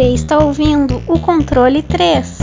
[0.00, 2.39] Você está ouvindo o controle 3.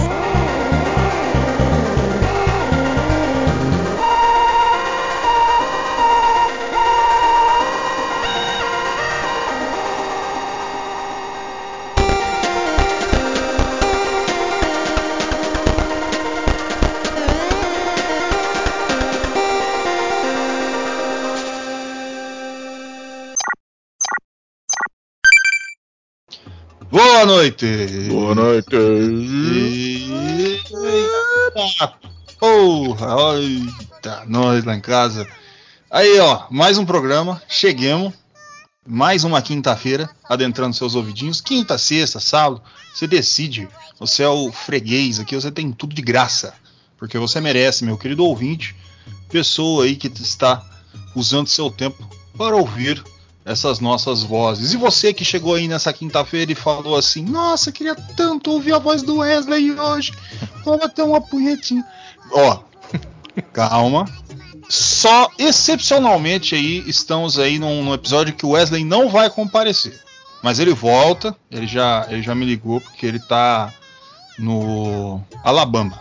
[27.48, 28.10] Noite!
[28.10, 28.76] Boa noite!
[30.76, 31.94] Eita,
[32.40, 33.40] porra!
[33.40, 35.26] Eita, nós lá em casa.
[35.90, 37.42] Aí, ó, mais um programa.
[37.48, 38.14] Cheguemos.
[38.86, 41.42] Mais uma quinta-feira, adentrando seus ouvidinhos.
[41.42, 42.62] Quinta, sexta, sábado.
[42.94, 43.68] Você decide.
[44.00, 46.54] Você é o freguês aqui, você tem tudo de graça.
[46.98, 48.76] Porque você merece, meu querido ouvinte.
[49.30, 50.66] Pessoa aí que está
[51.16, 53.04] usando seu tempo para ouvir
[53.48, 54.74] essas nossas vozes.
[54.74, 58.78] E você que chegou aí nessa quinta-feira e falou assim: Nossa, queria tanto ouvir a
[58.78, 60.12] voz do Wesley hoje.
[60.66, 61.84] Vou bater uma punhetinha.
[62.32, 62.60] Ó,
[63.54, 64.06] calma.
[64.70, 69.98] Só excepcionalmente aí estamos aí num, num, episódio que o Wesley não vai comparecer.
[70.44, 73.74] Mas ele volta, ele já, ele já me ligou porque ele tá
[74.38, 75.98] no Alabama.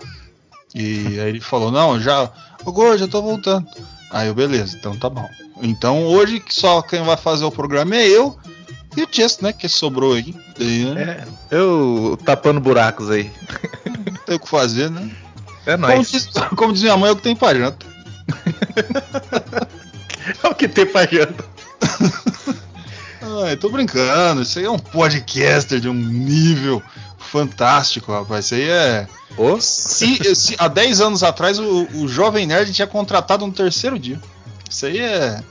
[0.75, 2.29] E aí ele falou: Não, já.
[2.65, 3.69] Ô Gordo, já tô voltando.
[4.11, 5.29] Aí eu, beleza, então tá bom.
[5.63, 8.37] Então hoje só quem vai fazer o programa é eu
[8.97, 9.53] e o Chess, né?
[9.53, 10.35] Que sobrou aí.
[10.59, 13.31] É, eu tapando buracos aí.
[14.07, 15.11] Não tem o que fazer, né?
[15.67, 15.93] É nóis.
[15.93, 17.87] Como diz, como diz minha mãe, é o que tem pra janta.
[20.43, 21.45] é o que tem pra janta.
[23.45, 24.43] Ai, tô brincando.
[24.43, 26.83] Isso aí é um podcaster de um nível
[27.37, 28.47] fantástico, rapaz.
[28.47, 29.07] Isso aí é.
[29.37, 29.61] Oh.
[29.61, 34.21] Se, se, há 10 anos atrás o, o Jovem Nerd tinha contratado no terceiro dia.
[34.69, 35.43] Isso aí é.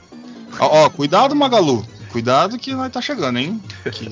[0.59, 1.85] Ó, ó, cuidado, Magalu.
[2.11, 3.61] Cuidado que vai tá chegando, hein?
[3.91, 4.09] Que...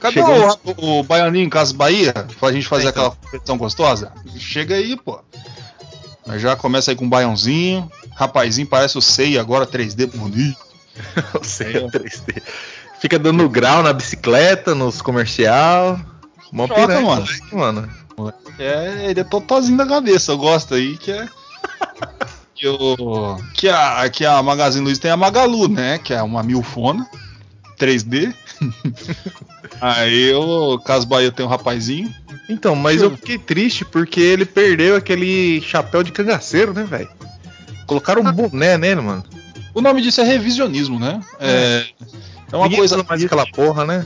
[0.00, 2.12] Cadê o, o, o Baianinho em Casa Bahia?
[2.40, 3.06] Pra gente fazer então.
[3.06, 4.12] aquela competição gostosa?
[4.36, 5.20] Chega aí, pô.
[6.36, 7.90] Já começa aí com um baiãozinho.
[8.16, 10.58] Rapazinho, parece o Sei agora 3D bonito.
[11.38, 12.42] o Sei é 3D.
[12.98, 16.00] Fica dando grau na bicicleta, nos comercial.
[16.52, 17.26] Mó piranha, mano.
[17.52, 17.88] mano.
[18.58, 20.32] É, ele é totalzinho da cabeça.
[20.32, 21.28] Eu gosto aí que é
[22.54, 25.98] que, o, que, a, que a Magazine Luiza tem a Magalu, né?
[25.98, 27.08] Que é uma milfona
[27.78, 28.34] 3D.
[29.80, 32.12] Aí o Caso Bahia tem um rapazinho.
[32.48, 37.08] Então, mas eu fiquei triste porque ele perdeu aquele chapéu de cangaceiro, né, velho?
[37.86, 39.24] Colocaram um boné nele, mano.
[39.74, 41.20] O nome disso é revisionismo, né?
[41.38, 41.86] É,
[42.50, 43.02] é uma ninguém coisa.
[43.02, 44.04] mais aquela porra, né?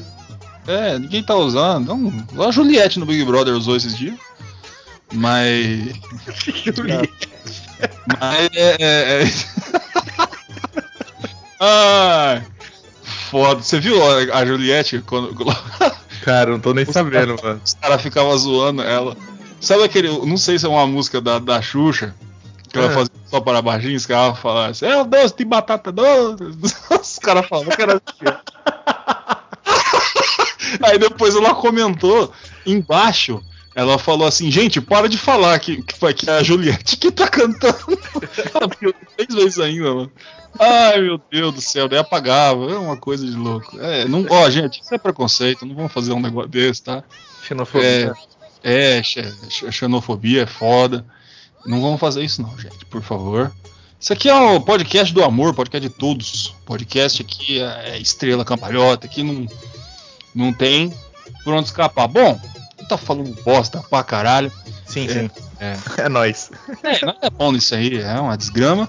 [0.66, 1.82] É, ninguém tá usando.
[1.82, 4.14] Então, a Juliette no Big Brother usou esses dias.
[5.12, 5.94] Mas.
[8.20, 8.76] Mas é.
[8.80, 9.24] é, é...
[11.60, 12.42] ah,
[13.30, 13.62] foda.
[13.62, 14.00] Você viu
[14.32, 15.34] a Juliette quando.
[16.22, 17.60] Cara, não tô nem os sabendo, cara, mano.
[17.64, 19.16] Os caras ficavam zoando ela.
[19.60, 20.08] Sabe aquele.
[20.08, 22.14] Não sei se é uma música da, da Xuxa.
[22.68, 22.94] Que ela é.
[22.94, 26.42] fazia só para baixinhos, que ela falava assim, é o doce de batata doce.
[27.00, 28.38] Os caras falavam que era assim.
[30.82, 32.32] Aí depois ela comentou
[32.66, 33.42] embaixo
[33.74, 37.10] ela falou assim, gente, para de falar que, que foi que é a Juliette que
[37.10, 37.98] tá cantando.
[38.54, 38.68] Ela
[39.16, 40.12] três vezes ainda, mano.
[40.60, 42.70] Ai, meu Deus do céu, daí apagava.
[42.70, 43.78] É uma coisa de louco.
[43.80, 47.02] É, não, ó, gente, isso é preconceito, não vamos fazer um negócio desse, tá?
[47.42, 48.14] Xenofobia.
[48.62, 51.04] É, é xenofobia é foda.
[51.64, 53.50] Não vamos fazer isso não, gente, por favor.
[53.98, 56.54] Isso aqui é o um podcast do amor, podcast de todos.
[56.66, 59.46] Podcast aqui é estrela cambalhota, aqui não,
[60.34, 60.92] não tem
[61.44, 62.08] por onde escapar.
[62.08, 62.40] Bom,
[62.88, 64.52] tá falando bosta pra caralho.
[64.86, 65.30] Sim, é, sim.
[65.60, 66.50] É, é nóis.
[66.82, 68.88] É, nada é bom nisso aí, é uma desgrama.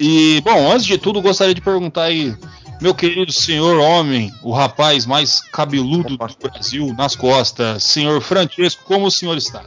[0.00, 2.36] E, bom, antes de tudo, gostaria de perguntar aí,
[2.80, 6.26] meu querido senhor homem, o rapaz mais cabeludo Opa.
[6.26, 9.64] do Brasil, nas costas, senhor Francesco, como o senhor está?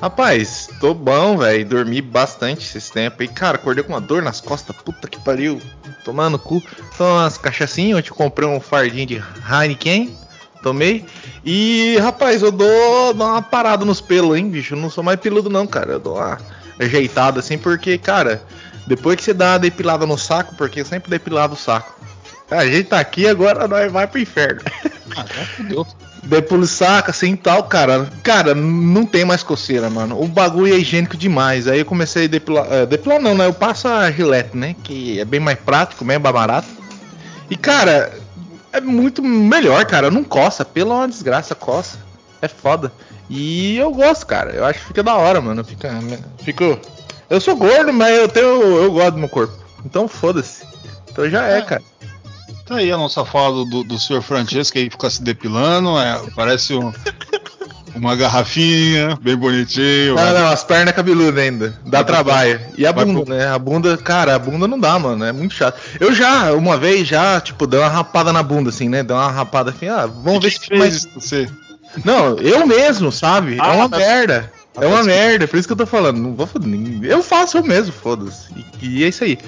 [0.00, 1.66] Rapaz, tô bom, velho.
[1.66, 3.24] Dormi bastante esses tempos.
[3.24, 4.74] E, cara, acordei com uma dor nas costas.
[4.76, 5.60] Puta que pariu.
[6.04, 6.62] Tomando cu.
[6.94, 8.00] Então, umas cachaçinhas.
[8.00, 10.14] Ontem comprei um fardinho de Heineken
[10.64, 11.04] tomei.
[11.44, 14.74] E, rapaz, eu dou, dou uma parada nos pelos, hein, bicho?
[14.74, 15.92] Eu não sou mais peludo, não, cara.
[15.92, 16.38] Eu dou uma
[16.80, 18.42] ajeitada assim, porque, cara,
[18.86, 21.94] depois que você dá uma depilada no saco, porque eu sempre depilava o saco.
[22.50, 24.60] A gente tá aqui agora nós vai pro inferno.
[25.16, 25.86] Ah, já fudeu.
[26.66, 28.08] Saco, assim e tal, cara.
[28.22, 30.20] Cara, não tem mais coceira, mano.
[30.20, 31.68] O bagulho é higiênico demais.
[31.68, 32.66] Aí eu comecei a depilar.
[32.70, 33.46] É, depilar não, né?
[33.46, 34.74] Eu passo a gilete, né?
[34.82, 36.68] Que é bem mais prático, bem mais barato.
[37.50, 38.12] E, cara,
[38.74, 40.10] é muito melhor, cara.
[40.10, 41.98] Não coça, pela uma desgraça, coça.
[42.42, 42.92] É foda.
[43.30, 44.50] E eu gosto, cara.
[44.50, 45.64] Eu acho que fica da hora, mano.
[45.64, 45.90] Fica.
[46.38, 46.78] Fico.
[47.30, 48.46] Eu sou gordo, mas eu tenho.
[48.46, 49.54] Eu gosto do meu corpo.
[49.84, 50.66] Então foda-se.
[51.10, 51.82] Então já é, é, cara.
[52.66, 56.74] Tá aí a nossa fala do, do senhor Francesco aí fica se depilando, é, parece
[56.74, 56.90] um,
[57.94, 60.14] uma garrafinha, bem bonitinho.
[60.14, 61.74] Não, não, as pernas cabeludas ainda.
[61.86, 62.60] Dá Vai trabalho.
[62.76, 63.46] E a vai bunda, pro- né?
[63.46, 65.24] A bunda, cara, a bunda não dá, mano.
[65.24, 65.80] É muito chato.
[66.00, 69.02] Eu já, uma vez, já, tipo, dei uma rapada na bunda, assim, né?
[69.02, 71.06] Dei uma rapada assim, ah, vamos ver se mais.
[71.14, 71.48] você.
[72.04, 73.56] Não, eu mesmo, sabe?
[73.60, 74.52] Ah, é uma tá- merda.
[74.72, 76.18] tá É uma merda, por isso que eu tô falando.
[76.18, 76.68] Não vou foder.
[77.04, 78.48] Eu faço eu mesmo, foda-se.
[78.82, 79.38] E, e é isso aí.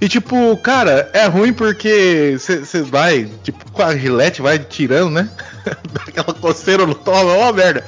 [0.00, 5.28] E tipo, cara, é ruim porque você vai, tipo, com a gilete, vai tirando, né?
[5.92, 7.84] Daquela coceira no toma, é uma merda.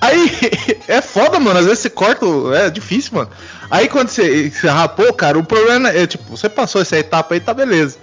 [0.00, 0.30] Aí,
[0.88, 1.58] é foda, mano.
[1.58, 2.24] Às vezes você corta,
[2.56, 3.30] é difícil, mano.
[3.70, 7.52] Aí quando você rapou, cara, o problema é, tipo, você passou essa etapa aí, tá
[7.52, 7.98] beleza.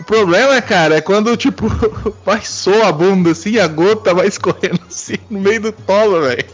[0.00, 1.68] O problema, cara, é quando, tipo,
[2.24, 6.44] passou a bunda assim, a gota vai escorrendo assim no meio do tolo, velho.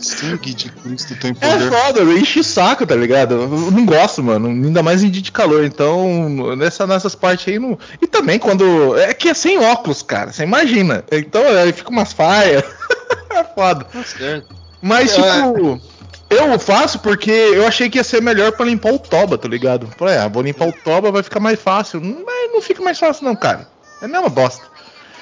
[0.00, 1.70] Sangue de Cristo tem É poder.
[1.70, 3.34] foda, eu enche o saco, tá ligado?
[3.34, 4.48] Eu não gosto, mano.
[4.48, 5.64] Ainda mais em dia de calor.
[5.64, 7.78] Então, nessa, nessas partes aí não.
[8.00, 8.96] E também quando.
[8.98, 10.32] É que é sem óculos, cara.
[10.32, 11.04] Você imagina.
[11.10, 12.62] Então aí fica umas faias.
[13.30, 13.84] é foda.
[13.84, 14.42] Tá.
[14.82, 15.42] Mas, É.
[15.42, 15.80] tipo.
[16.28, 19.88] Eu faço porque eu achei que ia ser melhor pra limpar o toba, tá ligado?
[19.96, 22.00] Falei, ah, vou limpar o toba, vai ficar mais fácil.
[22.00, 23.68] Mas não fica mais fácil, não, cara.
[24.02, 24.64] É a mesma bosta.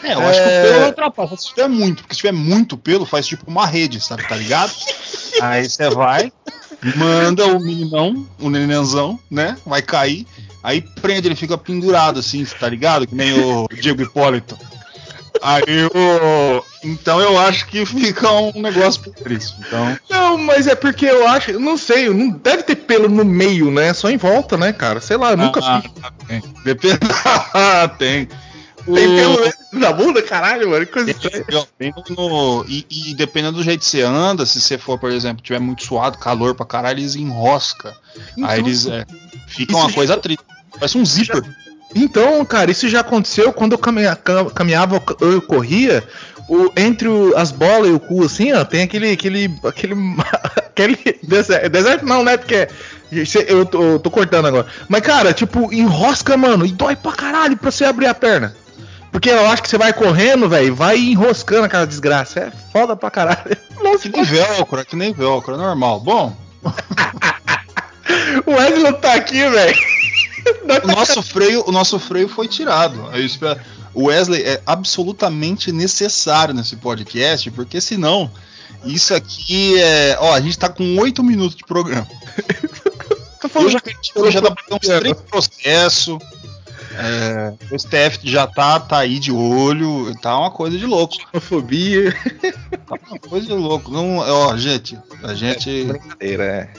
[0.04, 0.62] É, eu acho que o É.
[0.62, 1.36] pelo não atrapalha.
[1.36, 4.26] Se tiver muito, porque se tiver muito pelo, faz tipo uma rede, sabe?
[4.28, 4.72] Tá ligado?
[5.40, 6.32] Aí você vai,
[6.96, 9.56] manda o meninão, o nenenzão, né?
[9.66, 10.26] Vai cair,
[10.62, 13.06] aí prende, ele fica pendurado assim, tá ligado?
[13.06, 14.56] Que nem o Diego Hipólito.
[15.42, 15.62] Aí
[15.92, 16.64] o.
[16.84, 19.56] Então eu acho que fica um negócio triste.
[19.66, 19.98] Então.
[20.08, 23.70] Não, mas é porque eu acho, eu não sei, não deve ter pelo no meio,
[23.70, 23.92] né?
[23.92, 25.00] Só em volta, né, cara?
[25.00, 25.90] Sei lá, eu nunca Ah, vi.
[26.28, 26.42] tem.
[26.64, 26.98] Depende.
[27.52, 28.28] Ah, tem.
[28.84, 30.84] Tem pelo na bunda, caralho, mano.
[30.86, 31.66] Que coisa estranha.
[32.16, 35.58] No- e, e dependendo do jeito que você anda, se você for, por exemplo, tiver
[35.58, 37.94] muito suado, calor pra caralho, eles enrosca.
[38.42, 39.04] Aí eles é,
[39.48, 40.44] ficam uma coisa triste.
[40.78, 41.42] Parece um zíper.
[41.94, 46.02] Então, cara, isso já aconteceu quando eu caminha- cam- caminhava, eu corria,
[46.48, 49.12] o- entre o- as bolas e o cu, assim, ó, tem aquele.
[49.12, 49.54] aquele.
[49.64, 49.94] aquele.
[50.66, 52.36] aquele deserto, deserto não, né?
[52.36, 52.68] Porque.
[53.46, 54.66] Eu tô, eu tô cortando agora.
[54.88, 58.56] Mas, cara, tipo, enrosca, mano, e dói pra caralho pra você abrir a perna.
[59.14, 62.40] Porque eu acho que você vai correndo, velho, vai enroscando aquela desgraça.
[62.40, 63.56] É foda pra caralho.
[63.80, 66.00] Nossa, Que nem velcro, é que nem velcro, é normal.
[66.00, 66.36] Bom,
[68.44, 69.78] o Wesley não tá aqui, velho.
[70.82, 73.08] o nosso freio, o nosso freio foi tirado.
[73.12, 73.60] Eu espero-
[73.94, 78.28] O Wesley é absolutamente necessário nesse podcast, porque senão
[78.84, 80.16] isso aqui é.
[80.20, 82.08] Ó, a gente tá com oito minutos de programa.
[83.54, 83.80] Eu já,
[84.16, 86.18] eu já ter uns três processos.
[86.96, 91.14] É, o STF já tá, tá aí de olho, tá uma coisa de louco.
[91.32, 92.12] Homofobia.
[92.86, 93.90] Tá uma coisa de louco.
[93.90, 96.70] Não, ó, gente, a gente, Brincadeira, é.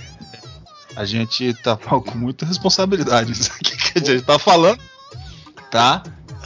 [0.96, 4.80] a gente tá com muita responsabilidade isso aqui que a gente tá falando,
[5.70, 6.02] tá?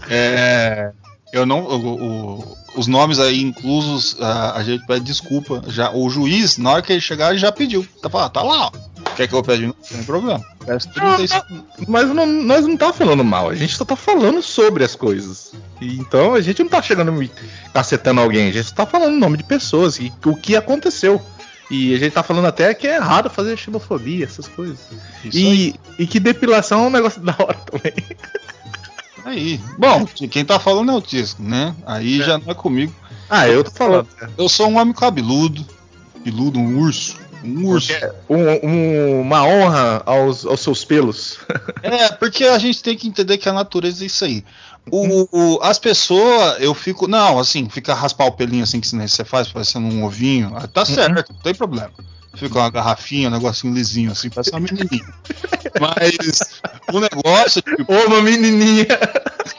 [0.09, 0.91] É,
[1.31, 5.61] eu não, o- o- os nomes aí inclusos, a, a gente pede desculpa.
[5.67, 7.85] Já o juiz, na hora que ele chegar, ele já pediu.
[8.01, 8.67] Tá falando, tá lá.
[8.67, 8.71] ó.
[9.19, 9.77] Quer que eu peça de novo?
[9.81, 10.45] Não tem problema.
[10.65, 11.45] Peço 35.
[11.89, 15.51] Mas não- nós não tá falando mal, a gente só tá falando sobre as coisas.
[15.81, 17.29] E Então a gente não tá chegando e
[17.73, 21.21] cacetando alguém, a gente tá falando o nome de pessoas e o que aconteceu.
[21.69, 24.79] E a gente tá falando até que é errado fazer xenofobia, essas coisas.
[25.25, 27.93] E, e que depilação é um negócio da hora também.
[29.25, 29.59] Aí.
[29.77, 31.75] Bom, quem tá falando é o Tisco, né?
[31.85, 32.95] Aí já não é comigo.
[33.29, 34.07] Ah, eu tô falando.
[34.37, 35.65] Eu sou um homem cabeludo.
[36.15, 37.17] Cabeludo, um urso.
[37.43, 37.93] Um urso.
[38.29, 41.39] Um- um- uma honra aos, aos seus pelos.
[41.81, 44.43] É, porque a gente tem que entender que a natureza é isso aí.
[44.91, 47.07] O, o- as pessoas, eu fico.
[47.07, 50.51] Não, assim, fica raspar o pelinho assim que você faz, parecendo um ovinho.
[50.55, 51.91] ah, Tá certo, não tem problema.
[52.35, 55.05] Fica uma garrafinha, um negocinho lisinho, assim, parece uma menininha.
[55.79, 56.39] Mas
[56.93, 58.85] o negócio, tipo, uma menininha.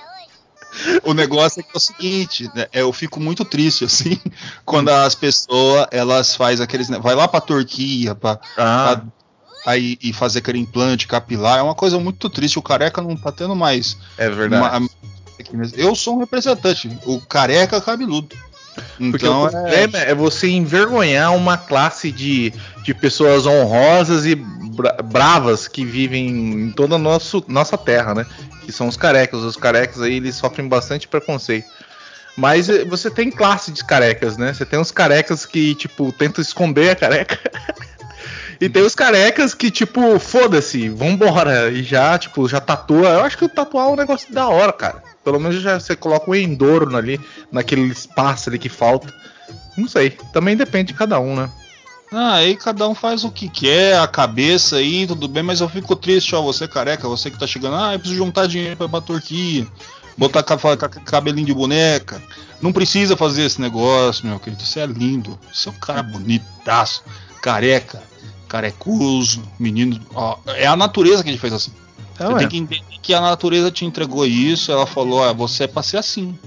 [1.11, 4.19] o negócio é que é o seguinte, né, eu fico muito triste, assim,
[4.65, 6.89] quando as pessoas, elas fazem aqueles.
[6.89, 9.03] Vai lá pra Turquia, pra, Ah,
[9.65, 12.59] aí, e fazer aquele implante capilar, é uma coisa muito triste.
[12.59, 14.63] O careca não tá tendo mais é verdade.
[14.79, 14.89] uma-
[15.77, 18.37] eu sou um representante, o careca cabeludo.
[18.97, 22.53] Porque Então o é, problema é você envergonhar uma classe de,
[22.85, 24.37] de pessoas honrosas e
[24.81, 28.27] bra- bravas que vivem em toda a nossa terra, né?
[28.65, 29.41] Que são os carecas.
[29.41, 31.69] Os carecas aí eles sofrem bastante preconceito.
[32.37, 34.53] Mas eh, você tem classe de carecas, né?
[34.53, 37.39] Você tem os carecas que, tipo, tentam esconder a careca.
[38.61, 41.71] e tem os carecas que, tipo, foda-se, vambora.
[41.71, 43.09] E já, tipo, já tatua.
[43.09, 45.03] Eu acho que o tatuar é um negócio da hora, cara.
[45.25, 47.21] Pelo menos já você coloca um endorno ali,
[47.53, 49.13] naquele espaço ali que falta.
[49.77, 50.11] Não sei.
[50.33, 51.51] Também depende de cada um, né?
[52.13, 55.69] Ah, aí cada um faz o que quer, a cabeça aí, tudo bem, mas eu
[55.69, 58.87] fico triste, ó, você careca, você que tá chegando, ah, eu preciso juntar dinheiro pra
[58.87, 59.67] ir pra Turquia,
[60.17, 62.21] botar ca- ca- ca- cabelinho de boneca.
[62.61, 64.63] Não precisa fazer esse negócio, meu querido.
[64.63, 65.39] Você é lindo.
[65.51, 67.03] Você é um cara bonitaço,
[67.41, 68.03] careca,
[68.49, 69.99] carecuso, menino.
[70.15, 71.73] Ó, é a natureza que ele fez assim.
[72.13, 72.39] Então, você é.
[72.41, 74.71] tem que entender que a natureza te entregou isso.
[74.71, 76.39] Ela falou: ó, você é pra ser assim.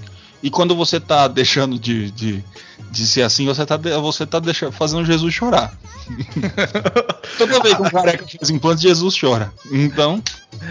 [0.44, 2.44] E quando você tá deixando de, de,
[2.90, 5.74] de ser assim, você tá, você tá deixando, fazendo Jesus chorar.
[7.38, 9.50] Toda vez que um careca faz implante, Jesus chora.
[9.72, 10.22] Então,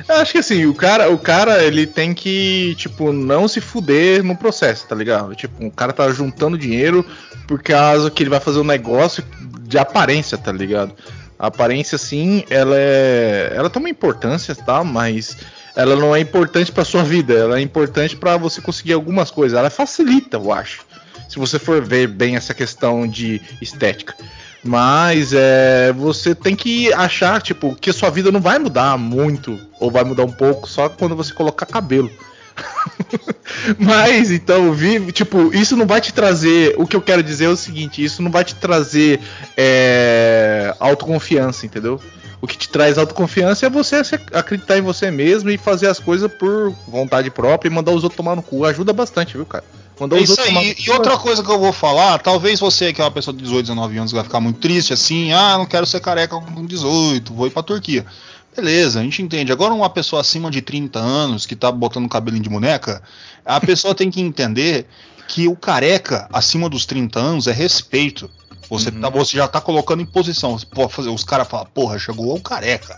[0.08, 4.24] Eu acho que assim, o cara, o cara, ele tem que, tipo, não se fuder
[4.24, 5.34] no processo, tá ligado?
[5.34, 7.04] Tipo, o cara tá juntando dinheiro
[7.48, 9.24] por causa que ele vai fazer um negócio
[9.62, 10.94] de aparência, tá ligado?
[11.40, 13.54] A aparência, sim, ela é.
[13.56, 14.84] Ela tem uma importância, tá?
[14.84, 15.36] Mas
[15.76, 19.58] ela não é importante pra sua vida, ela é importante pra você conseguir algumas coisas.
[19.58, 20.86] Ela facilita, eu acho.
[21.28, 24.16] Se você for ver bem essa questão de estética.
[24.64, 29.60] Mas é, você tem que achar, tipo, que a sua vida não vai mudar muito,
[29.80, 32.10] ou vai mudar um pouco, só quando você colocar cabelo.
[33.78, 36.76] Mas então, vive, tipo, isso não vai te trazer.
[36.78, 39.20] O que eu quero dizer é o seguinte: isso não vai te trazer
[39.58, 42.00] é, autoconfiança, entendeu?
[42.44, 44.02] O que te traz autoconfiança é você
[44.34, 48.18] acreditar em você mesmo e fazer as coisas por vontade própria e mandar os outros
[48.18, 48.66] tomar no cu.
[48.66, 49.64] Ajuda bastante, viu, cara?
[49.98, 50.68] Mandar É os isso outros tomar aí.
[50.68, 50.92] no E cu.
[50.92, 53.98] outra coisa que eu vou falar, talvez você que é uma pessoa de 18, 19
[53.98, 57.52] anos vai ficar muito triste assim, ah, não quero ser careca com 18, vou ir
[57.52, 58.06] pra Turquia.
[58.54, 59.54] Beleza, a gente entende.
[59.54, 63.02] Agora uma pessoa acima de 30 anos que tá botando cabelinho de boneca,
[63.46, 64.86] a pessoa tem que entender
[65.30, 68.30] que o careca acima dos 30 anos é respeito.
[68.74, 69.02] Você, Uhum.
[69.02, 70.58] tá, você já tá colocando em posição.
[70.90, 72.98] Fazer, os caras falam, porra, chegou o careca.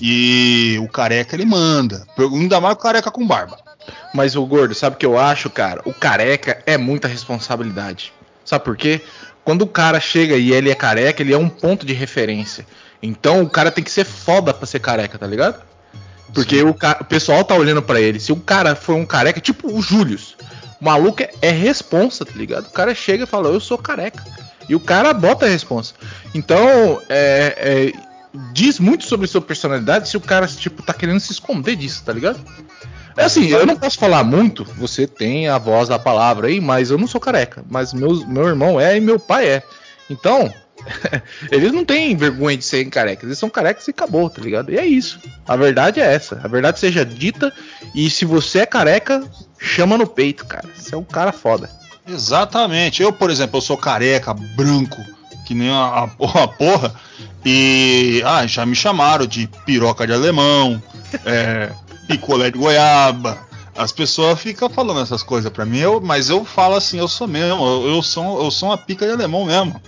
[0.00, 2.06] E o careca ele manda.
[2.18, 3.58] Ainda mais o careca com barba.
[4.12, 5.80] Mas o gordo, sabe o que eu acho, cara?
[5.84, 8.12] O careca é muita responsabilidade.
[8.44, 9.00] Sabe por quê?
[9.44, 12.66] Quando o cara chega e ele é careca, ele é um ponto de referência.
[13.02, 15.62] Então o cara tem que ser foda pra ser careca, tá ligado?
[16.34, 18.18] Porque o, o pessoal tá olhando pra ele.
[18.18, 20.36] Se o cara for um careca, tipo o Július,
[20.80, 22.66] o maluco é, é responsa, tá ligado?
[22.66, 24.22] O cara chega e fala, eu sou careca.
[24.68, 25.94] E o cara bota a responsa.
[26.34, 27.92] Então, é, é,
[28.52, 32.12] diz muito sobre sua personalidade se o cara, tipo, tá querendo se esconder disso, tá
[32.12, 32.40] ligado?
[33.16, 36.90] É assim, eu não posso falar muito, você tem a voz da palavra aí, mas
[36.90, 37.64] eu não sou careca.
[37.70, 39.62] Mas meu, meu irmão é e meu pai é.
[40.10, 40.52] Então,
[41.50, 44.70] eles não têm vergonha de serem carecas, eles são carecas e acabou, tá ligado?
[44.70, 45.18] E é isso.
[45.48, 46.40] A verdade é essa.
[46.44, 47.50] A verdade seja dita,
[47.94, 49.24] e se você é careca,
[49.58, 50.68] chama no peito, cara.
[50.76, 51.70] Você é um cara foda.
[52.06, 53.02] Exatamente.
[53.02, 55.02] Eu, por exemplo, eu sou careca, branco,
[55.44, 56.94] que nem a, a porra,
[57.44, 60.82] e ah, já me chamaram de piroca de alemão,
[61.24, 61.72] é,
[62.06, 63.38] picolé de goiaba.
[63.76, 67.28] As pessoas ficam falando essas coisas pra mim, eu, mas eu falo assim, eu sou
[67.28, 69.80] mesmo, eu, eu sou, eu sou uma pica de alemão mesmo.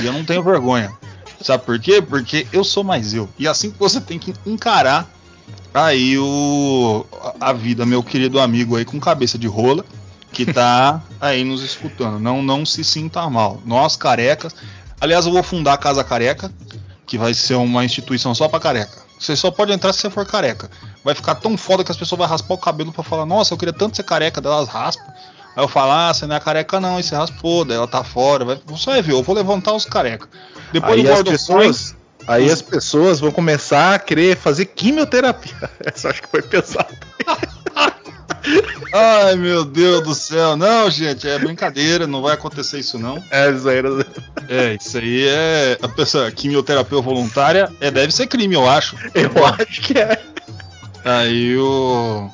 [0.00, 0.92] E eu não tenho vergonha.
[1.40, 2.02] Sabe por quê?
[2.02, 3.28] Porque eu sou mais eu.
[3.38, 5.08] E assim que você tem que encarar
[5.72, 7.06] aí o
[7.40, 9.84] a vida, meu querido amigo aí com cabeça de rola,
[10.32, 12.18] que tá aí nos escutando.
[12.18, 13.60] Não, não se sinta mal.
[13.64, 14.54] Nós carecas.
[15.00, 16.52] Aliás, eu vou fundar a Casa Careca,
[17.06, 18.98] que vai ser uma instituição só pra careca.
[19.18, 20.70] Você só pode entrar se você for careca.
[21.04, 23.58] Vai ficar tão foda que as pessoas vão raspar o cabelo pra falar: Nossa, eu
[23.58, 24.40] queria tanto ser careca.
[24.40, 25.12] Daí elas raspam.
[25.56, 26.98] Aí eu falo: Ah, você não é careca não.
[26.98, 27.64] E você raspou.
[27.64, 28.44] Daí ela tá fora.
[28.46, 28.60] Vai...
[28.66, 29.12] Você vai ver.
[29.12, 30.26] Eu vou levantar os careca.
[30.72, 31.96] Depois Aí do as pessoas,
[32.26, 35.70] aí as pessoas vão começar a querer fazer quimioterapia.
[35.84, 36.96] Essa acho que foi pesado.
[38.92, 40.56] Ai, meu Deus do céu.
[40.56, 42.06] Não, gente, é brincadeira.
[42.06, 43.22] Não vai acontecer isso não.
[43.30, 43.78] É, isso aí
[44.48, 45.78] É, isso aí é.
[45.80, 48.96] A pessoa, quimioterapia voluntária, é, deve ser crime, eu acho.
[49.14, 50.20] Eu acho que é.
[51.04, 52.30] Aí o.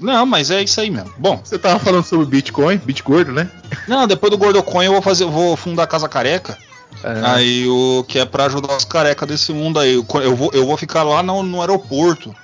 [0.00, 1.12] Não, mas é isso aí mesmo.
[1.18, 3.48] Bom, Você tava falando sobre Bitcoin, Bitgordo, né?
[3.86, 6.58] não, depois do Gordocoin eu vou fazer, vou fundar a Casa Careca.
[7.04, 7.20] É.
[7.24, 9.94] Aí o que é pra ajudar os carecas desse mundo aí.
[9.94, 12.34] Eu, eu vou, eu vou ficar lá no, no aeroporto.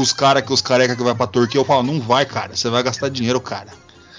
[0.00, 2.54] Os caras que os carecas que vai pra Turquia, eu falo, não vai, cara.
[2.56, 3.68] Você vai gastar dinheiro, cara.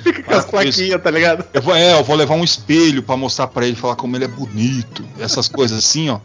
[0.03, 1.45] Fica com as para plaquinhas, tá ligado?
[1.53, 4.25] Eu vou, é, eu vou levar um espelho pra mostrar pra ele, falar como ele
[4.25, 6.19] é bonito, essas coisas assim, ó.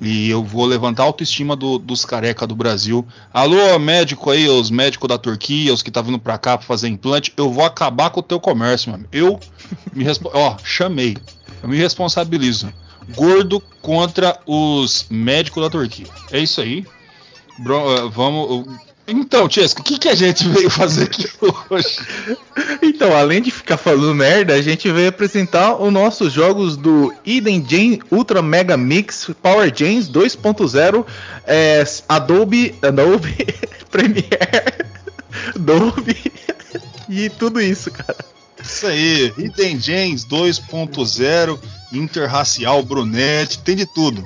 [0.00, 3.04] E eu vou levantar a autoestima do- dos careca do Brasil.
[3.32, 6.86] Alô, médico aí, os médicos da Turquia, os que tá vindo pra cá pra fazer
[6.88, 9.06] implante, eu vou acabar com o teu comércio, mano.
[9.10, 9.40] Eu
[9.92, 10.04] me
[10.34, 11.16] ó, chamei.
[11.62, 12.72] Eu me responsabilizo.
[13.16, 16.06] Gordo contra os médicos da Turquia.
[16.30, 16.86] É isso aí.
[17.58, 18.66] Bro, eh, vamos.
[19.06, 21.26] Então, Tiesco, o que, que a gente veio fazer aqui
[21.70, 21.98] hoje?
[22.82, 27.64] Então, além de ficar falando merda, a gente veio apresentar os nossos jogos do Eden
[27.66, 31.06] Gen Ultra Mega Mix Power Gens 2.0
[31.46, 33.34] é, Adobe, Adobe
[33.90, 34.84] Premiere,
[35.54, 36.16] Adobe
[37.08, 38.18] e tudo isso, cara.
[38.62, 41.58] Isso aí, Hidden Gems 2.0,
[41.92, 44.22] interracial, brunete, tem de tudo.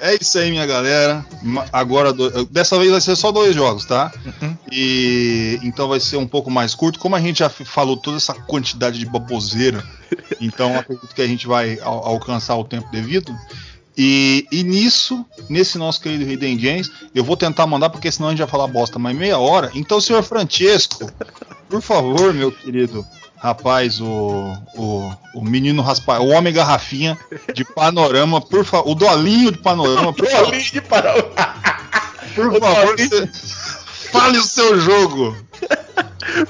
[0.00, 1.24] É isso aí, minha galera.
[1.72, 2.12] Agora,
[2.50, 4.12] dessa vez vai ser só dois jogos, tá?
[4.24, 4.56] Uhum.
[4.70, 6.98] E então vai ser um pouco mais curto.
[6.98, 9.84] Como a gente já falou toda essa quantidade de baboseira,
[10.40, 13.34] então acredito que a gente vai al alcançar o tempo devido.
[14.00, 18.30] E, e, nisso, nesse nosso querido Hidden James, eu vou tentar mandar, porque senão a
[18.30, 19.72] gente vai falar bosta mais meia hora.
[19.74, 21.10] Então, senhor Francesco,
[21.68, 23.04] por favor, meu querido,
[23.40, 27.16] Rapaz, o, o, o menino raspa, o homem garrafinha
[27.54, 30.46] de panorama, por favor, o dolinho de panorama, por favor.
[30.46, 31.28] dolinho de panorama.
[32.34, 33.28] Por favor, você,
[34.12, 35.36] fale o seu jogo.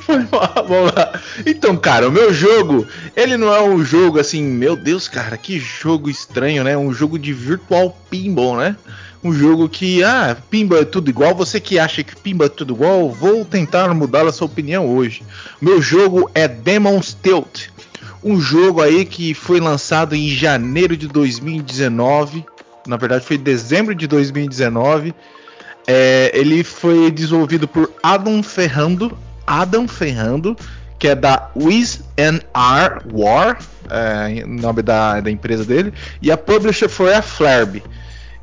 [0.07, 1.21] Vamos lá.
[1.47, 5.59] Então, cara, o meu jogo, ele não é um jogo assim, meu Deus, cara, que
[5.59, 6.77] jogo estranho, né?
[6.77, 8.77] Um jogo de virtual pinball, né?
[9.23, 11.35] Um jogo que, ah, Pimba é tudo igual.
[11.35, 15.23] Você que acha que Pimba é tudo igual, vou tentar mudar a sua opinião hoje.
[15.61, 17.69] Meu jogo é Demon's Tilt,
[18.23, 22.45] um jogo aí que foi lançado em janeiro de 2019.
[22.87, 25.15] Na verdade, foi dezembro de 2019.
[25.87, 30.57] É, ele foi desenvolvido por Adam Ferrando, Adam Ferrando,
[30.99, 33.59] que é da Wiz R War,
[33.89, 37.83] é, nome da, da empresa dele, e a publisher foi a Flarb.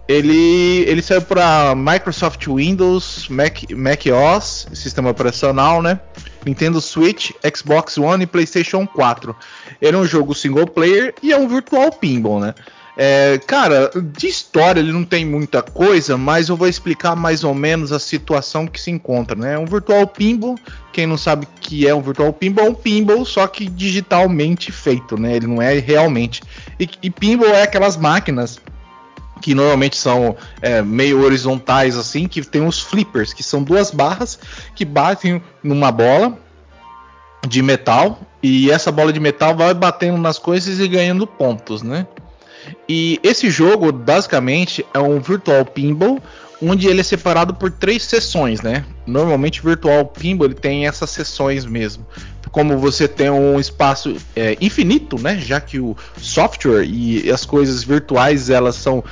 [0.08, 6.00] Ele, ele saiu para Microsoft Windows, Mac, Mac OS, sistema operacional, né?
[6.46, 9.36] Nintendo Switch, Xbox One e PlayStation 4.
[9.82, 12.54] Ele é um jogo single player e é um virtual pinball, né?
[12.98, 17.54] É, cara, de história ele não tem muita coisa, mas eu vou explicar mais ou
[17.54, 19.58] menos a situação que se encontra, né?
[19.58, 20.56] Um virtual pinball,
[20.94, 25.20] quem não sabe que é um virtual pinball, é um pinball só que digitalmente feito,
[25.20, 25.36] né?
[25.36, 26.42] Ele não é realmente.
[26.80, 28.62] E, e pinball é aquelas máquinas
[29.42, 34.40] que normalmente são é, meio horizontais assim, que tem os flippers, que são duas barras
[34.76, 36.38] que batem numa bola
[37.48, 42.08] de metal e essa bola de metal vai batendo nas coisas e ganhando pontos, né?
[42.90, 46.20] E esse jogo basicamente é um virtual pinball
[46.62, 48.86] onde ele é separado por três sessões, né?
[49.06, 52.06] Normalmente virtual pinball ele tem essas sessões mesmo.
[52.56, 55.38] Como você tem um espaço é, infinito, né?
[55.38, 59.04] Já que o software e as coisas virtuais elas são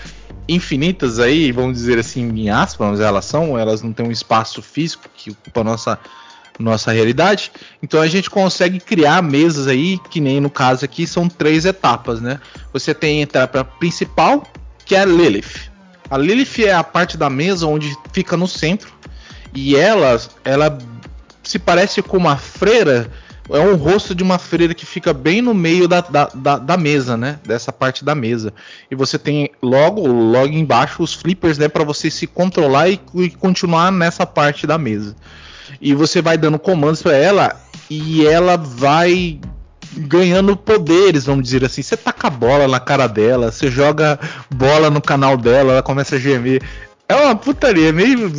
[0.47, 5.09] infinitas aí, vamos dizer assim, em aspas, elas são, elas não têm um espaço físico
[5.13, 5.99] que ocupa a nossa
[6.57, 7.51] nossa realidade.
[7.81, 12.21] Então a gente consegue criar mesas aí, que nem no caso aqui são três etapas,
[12.21, 12.39] né?
[12.71, 14.47] Você tem a etapa principal,
[14.85, 15.69] que é a Lilith.
[16.09, 18.93] A Lilith é a parte da mesa onde fica no centro
[19.53, 20.77] e ela ela
[21.43, 23.11] se parece com uma freira
[23.49, 26.77] é um rosto de uma freira que fica bem no meio da, da, da, da,
[26.77, 27.39] mesa, né?
[27.45, 28.53] Dessa parte da mesa.
[28.89, 31.67] E você tem logo, logo embaixo os flippers, né?
[31.67, 35.15] Para você se controlar e, e, continuar nessa parte da mesa.
[35.81, 37.55] E você vai dando comandos para ela
[37.89, 39.39] e ela vai
[39.95, 41.81] ganhando poderes, vamos dizer assim.
[41.81, 44.17] Você taca a bola na cara dela, você joga
[44.49, 46.63] bola no canal dela, ela começa a gemer.
[47.07, 48.31] É uma putaria, meio,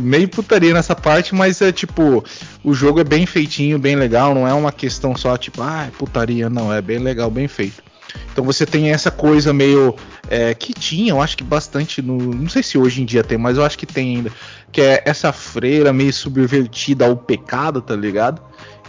[0.00, 2.24] meio putaria nessa parte, mas é tipo,
[2.62, 6.48] o jogo é bem feitinho, bem legal, não é uma questão só tipo, ah, putaria,
[6.48, 7.82] não, é bem legal, bem feito.
[8.32, 9.96] Então você tem essa coisa meio
[10.28, 13.36] é, que tinha, eu acho que bastante no, não sei se hoje em dia tem,
[13.36, 14.32] mas eu acho que tem ainda,
[14.70, 18.40] que é essa freira meio subvertida ao pecado, tá ligado?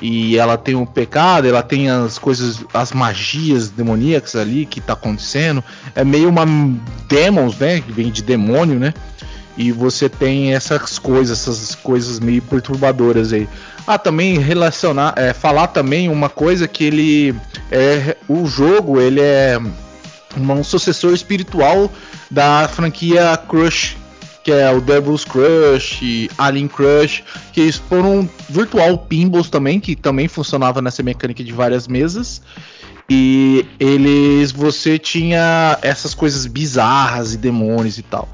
[0.01, 4.93] E ela tem o pecado, ela tem as coisas, as magias demoníacas ali que tá
[4.93, 5.63] acontecendo.
[5.95, 6.45] É meio uma
[7.07, 7.79] demons, né?
[7.79, 8.93] Que vem de demônio, né?
[9.57, 13.47] E você tem essas coisas, essas coisas meio perturbadoras aí.
[13.87, 17.35] Ah, também relacionar, é, falar também uma coisa que ele
[17.71, 19.57] é o jogo, ele é
[20.37, 21.89] um sucessor espiritual
[22.29, 23.95] da franquia Crush,
[24.45, 30.83] que é o Devil's Crush, Alien Crush, que foram virtual pinballs também, que também funcionava
[30.83, 32.43] nessa mecânica de várias mesas.
[33.09, 38.29] E eles você tinha essas coisas bizarras e demônios e tal.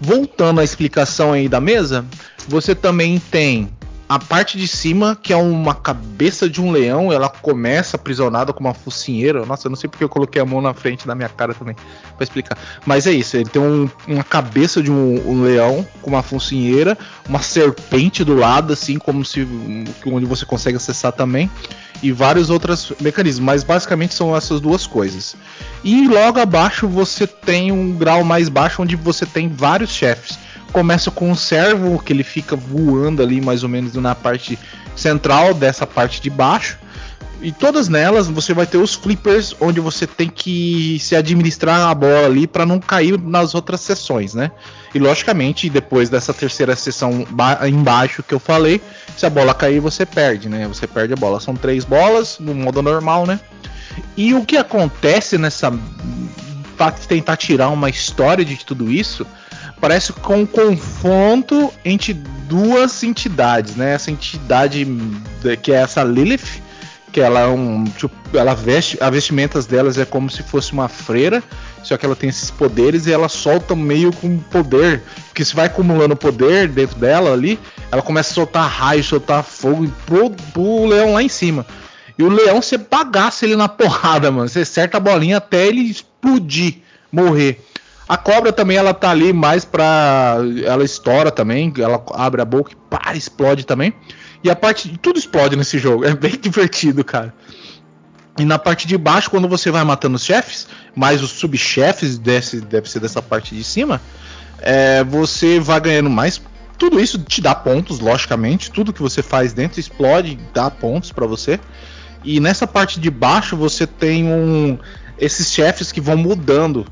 [0.00, 2.06] Voltando à explicação aí da mesa,
[2.46, 3.68] você também tem
[4.08, 8.60] a parte de cima, que é uma cabeça de um leão, ela começa aprisionada com
[8.60, 9.44] uma focinheira.
[9.44, 11.74] Nossa, eu não sei porque eu coloquei a mão na frente da minha cara também,
[12.14, 12.56] para explicar.
[12.84, 16.96] Mas é isso, ele tem um, uma cabeça de um, um, leão com uma focinheira,
[17.28, 19.46] uma serpente do lado, assim, como se.
[20.06, 21.50] onde você consegue acessar também.
[22.02, 25.34] E vários outros mecanismos, mas basicamente são essas duas coisas.
[25.82, 30.38] E logo abaixo você tem um grau mais baixo onde você tem vários chefes
[30.76, 34.58] começa com um servo que ele fica voando ali mais ou menos na parte
[34.94, 36.78] central dessa parte de baixo.
[37.40, 41.94] E todas nelas você vai ter os flippers onde você tem que se administrar a
[41.94, 44.50] bola ali para não cair nas outras sessões, né?
[44.94, 47.26] E logicamente, depois dessa terceira sessão
[47.66, 48.78] embaixo que eu falei,
[49.16, 50.68] se a bola cair, você perde, né?
[50.68, 51.40] Você perde a bola.
[51.40, 53.40] São três bolas no modo normal, né?
[54.14, 55.72] E o que acontece nessa
[57.08, 59.26] tentar tirar uma história de tudo isso,
[59.80, 63.94] parece com um confronto entre duas entidades, né?
[63.94, 64.86] Essa entidade
[65.62, 66.62] que é essa Lilith,
[67.12, 70.88] que ela é um, tipo, ela veste, as vestimentas delas é como se fosse uma
[70.88, 71.42] freira,
[71.82, 75.02] só que ela tem esses poderes e ela solta meio com poder,
[75.34, 77.58] que se vai acumulando poder dentro dela ali,
[77.90, 81.66] ela começa a soltar raio, soltar fogo pro, pro leão lá em cima.
[82.18, 84.48] E o leão você bagaça ele na porrada, mano.
[84.48, 86.78] Você acerta a bolinha até ele explodir,
[87.12, 87.64] morrer.
[88.08, 90.36] A cobra também ela tá ali mais pra.
[90.64, 92.72] Ela estoura também, ela abre a boca
[93.12, 93.92] e explode também.
[94.44, 94.96] E a parte.
[94.98, 97.34] Tudo explode nesse jogo, é bem divertido, cara.
[98.38, 102.60] E na parte de baixo, quando você vai matando os chefes, mais os subchefes, desse,
[102.60, 104.00] deve ser dessa parte de cima,
[104.58, 106.40] é, você vai ganhando mais.
[106.78, 108.70] Tudo isso te dá pontos, logicamente.
[108.70, 111.58] Tudo que você faz dentro explode, dá pontos para você.
[112.22, 114.78] E nessa parte de baixo você tem um
[115.18, 116.86] esses chefes que vão mudando.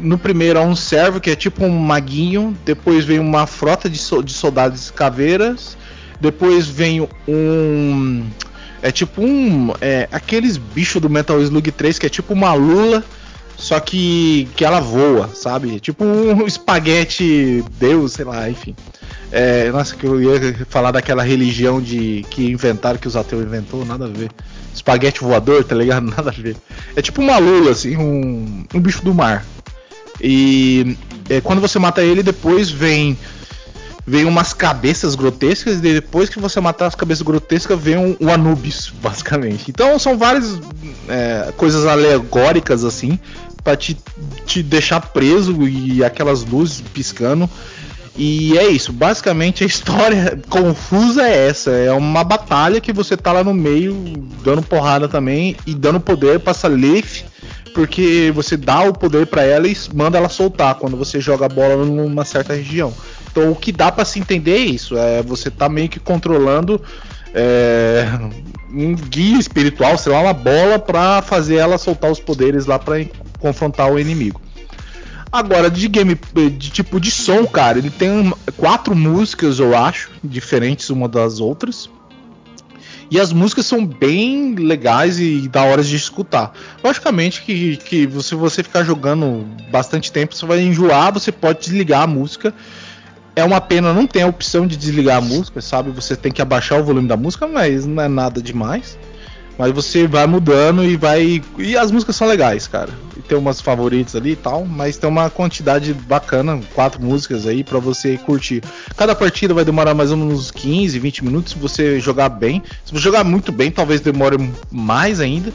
[0.00, 3.98] No primeiro é um servo que é tipo um maguinho, depois vem uma frota de,
[3.98, 5.76] so de soldados caveiras,
[6.20, 8.26] depois vem um
[8.82, 13.04] é tipo um é, aqueles bichos do Metal Slug 3 que é tipo uma lula,
[13.56, 15.78] só que que ela voa, sabe?
[15.78, 18.74] Tipo um espaguete deus, sei lá, enfim.
[19.30, 23.84] É, nossa, que eu ia falar daquela religião de que inventaram que os ateus inventou,
[23.84, 24.30] nada a ver
[24.74, 26.04] espaguete voador, tá ligado?
[26.10, 26.56] Nada a ver.
[26.96, 29.44] É tipo uma lula, assim, um, um bicho do mar.
[30.20, 30.96] E
[31.28, 33.16] é, quando você mata ele, depois vem
[34.04, 38.32] vem umas cabeças grotescas e depois que você matar as cabeças grotescas vem um, um
[38.32, 39.70] Anubis, basicamente.
[39.70, 40.58] Então são várias
[41.08, 43.18] é, coisas alegóricas assim
[43.62, 43.96] para te,
[44.44, 47.48] te deixar preso e aquelas luzes piscando.
[48.14, 53.32] E é isso, basicamente a história confusa é essa, é uma batalha que você tá
[53.32, 53.94] lá no meio
[54.44, 57.24] dando porrada também e dando poder para essa Leaf,
[57.74, 61.48] porque você dá o poder para ela e manda ela soltar quando você joga a
[61.48, 62.92] bola numa certa região.
[63.30, 66.80] Então o que dá para se entender é isso, é você tá meio que controlando
[67.34, 68.06] é,
[68.70, 73.04] um guia espiritual, sei lá, uma bola para fazer ela soltar os poderes lá para
[73.38, 74.40] confrontar o inimigo.
[75.30, 80.90] Agora, de game, de tipo de som, cara, ele tem quatro músicas, eu acho, diferentes
[80.90, 81.88] uma das outras.
[83.12, 86.50] E as músicas são bem legais e da hora de escutar.
[86.82, 92.00] Logicamente que, que se você ficar jogando bastante tempo, você vai enjoar, você pode desligar
[92.00, 92.54] a música.
[93.36, 95.90] É uma pena não ter a opção de desligar a música, sabe?
[95.90, 98.98] Você tem que abaixar o volume da música, mas não é nada demais.
[99.62, 101.40] Mas você vai mudando e vai.
[101.56, 102.90] E as músicas são legais, cara.
[103.28, 107.78] Tem umas favoritas ali e tal, mas tem uma quantidade bacana, quatro músicas aí para
[107.78, 108.60] você curtir.
[108.96, 112.60] Cada partida vai demorar mais ou menos 15, 20 minutos se você jogar bem.
[112.84, 114.36] Se você jogar muito bem, talvez demore
[114.68, 115.52] mais ainda.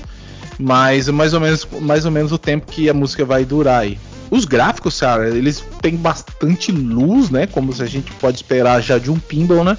[0.58, 3.82] Mas é mais ou menos, mais ou menos o tempo que a música vai durar
[3.82, 4.00] aí.
[4.30, 7.48] Os gráficos, cara, eles têm bastante luz, né?
[7.48, 9.78] Como a gente pode esperar já de um pinball, né?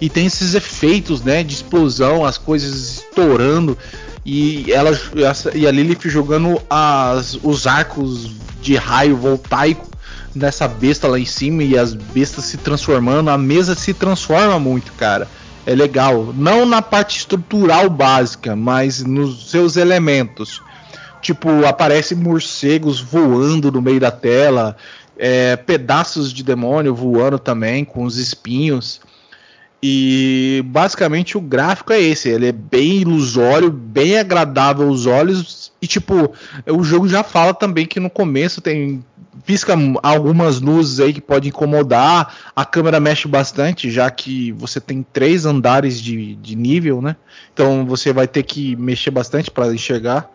[0.00, 3.76] e tem esses efeitos, né, de explosão, as coisas estourando
[4.24, 4.98] e ela
[5.54, 8.30] e a Lilith jogando as, os arcos
[8.62, 9.88] de raio voltaico
[10.34, 14.92] nessa besta lá em cima e as bestas se transformando, a mesa se transforma muito,
[14.92, 15.28] cara.
[15.66, 20.62] É legal, não na parte estrutural básica, mas nos seus elementos.
[21.20, 24.76] Tipo, aparecem morcegos voando no meio da tela,
[25.18, 29.00] é, pedaços de demônio voando também com os espinhos.
[29.82, 35.86] E basicamente o gráfico é esse, ele é bem ilusório, bem agradável aos olhos e
[35.86, 36.32] tipo,
[36.66, 39.02] o jogo já fala também que no começo tem
[39.46, 45.02] pisca algumas luzes aí que pode incomodar, a câmera mexe bastante, já que você tem
[45.02, 47.16] três andares de, de nível, né?
[47.54, 50.30] Então você vai ter que mexer bastante para enxergar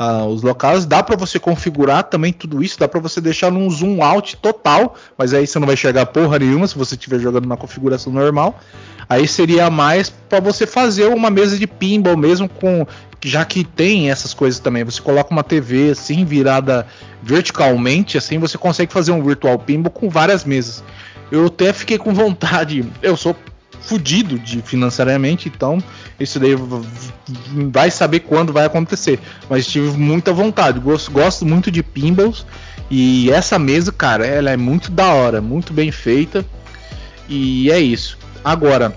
[0.00, 0.86] uh, os locais.
[0.86, 4.96] Dá para você configurar também tudo isso, dá para você deixar num zoom out total,
[5.18, 8.58] mas aí você não vai enxergar porra nenhuma se você estiver jogando na configuração normal.
[9.08, 12.86] Aí seria mais para você fazer uma mesa de pinball mesmo com
[13.22, 14.82] já que tem essas coisas também.
[14.84, 16.86] Você coloca uma TV assim virada
[17.22, 20.82] verticalmente, assim você consegue fazer um virtual pinball com várias mesas.
[21.30, 22.84] Eu até fiquei com vontade.
[23.02, 23.36] Eu sou
[23.82, 25.82] fudido de financeiramente, então
[26.18, 26.54] isso daí
[27.70, 29.18] vai saber quando vai acontecer.
[29.48, 32.46] Mas tive muita vontade, gosto, gosto muito de pinballs
[32.90, 36.44] e essa mesa, cara, ela é muito da hora, muito bem feita
[37.28, 38.18] e é isso.
[38.44, 38.94] Agora,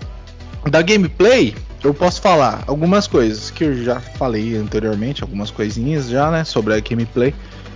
[0.69, 6.31] da gameplay, eu posso falar algumas coisas que eu já falei anteriormente, algumas coisinhas já,
[6.31, 7.33] né, sobre a gameplay.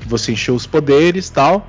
[0.08, 1.68] Você encheu os poderes, tal.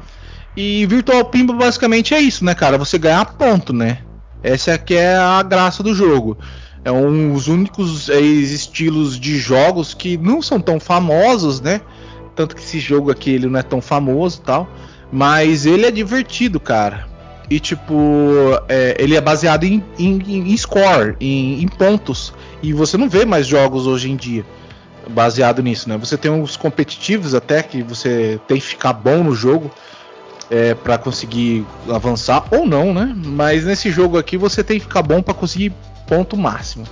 [0.57, 2.79] E Virtual Pinball basicamente é isso, né, cara?
[2.79, 3.99] Você ganhar ponto, né?
[4.43, 6.39] Essa aqui é a graça do jogo.
[6.85, 11.81] É um dos únicos é, estilos de jogos que não são tão famosos, né?
[12.39, 14.69] tanto que esse jogo aqui ele não é tão famoso tal,
[15.11, 17.05] mas ele é divertido, cara.
[17.51, 17.93] E tipo,
[18.69, 22.33] é, ele é baseado em, em, em score, em, em pontos.
[22.63, 24.47] E você não vê mais jogos hoje em dia
[25.11, 25.97] baseado nisso, né?
[25.97, 29.71] Você tem uns competitivos até que você tem que ficar bom no jogo
[30.51, 33.15] é, para conseguir avançar ou não, né?
[33.17, 35.73] Mas nesse jogo aqui você tem que ficar bom para conseguir
[36.07, 36.87] ponto máximo.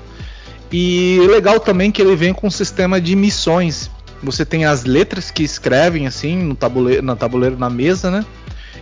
[0.71, 3.91] E legal também que ele vem com um sistema de missões.
[4.23, 8.25] Você tem as letras que escrevem assim no tabuleiro, na tabuleiro na mesa, né?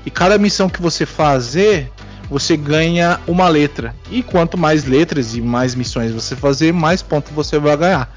[0.07, 1.91] E cada missão que você fazer,
[2.29, 3.95] você ganha uma letra.
[4.11, 8.15] E quanto mais letras e mais missões você fazer, mais pontos você vai ganhar.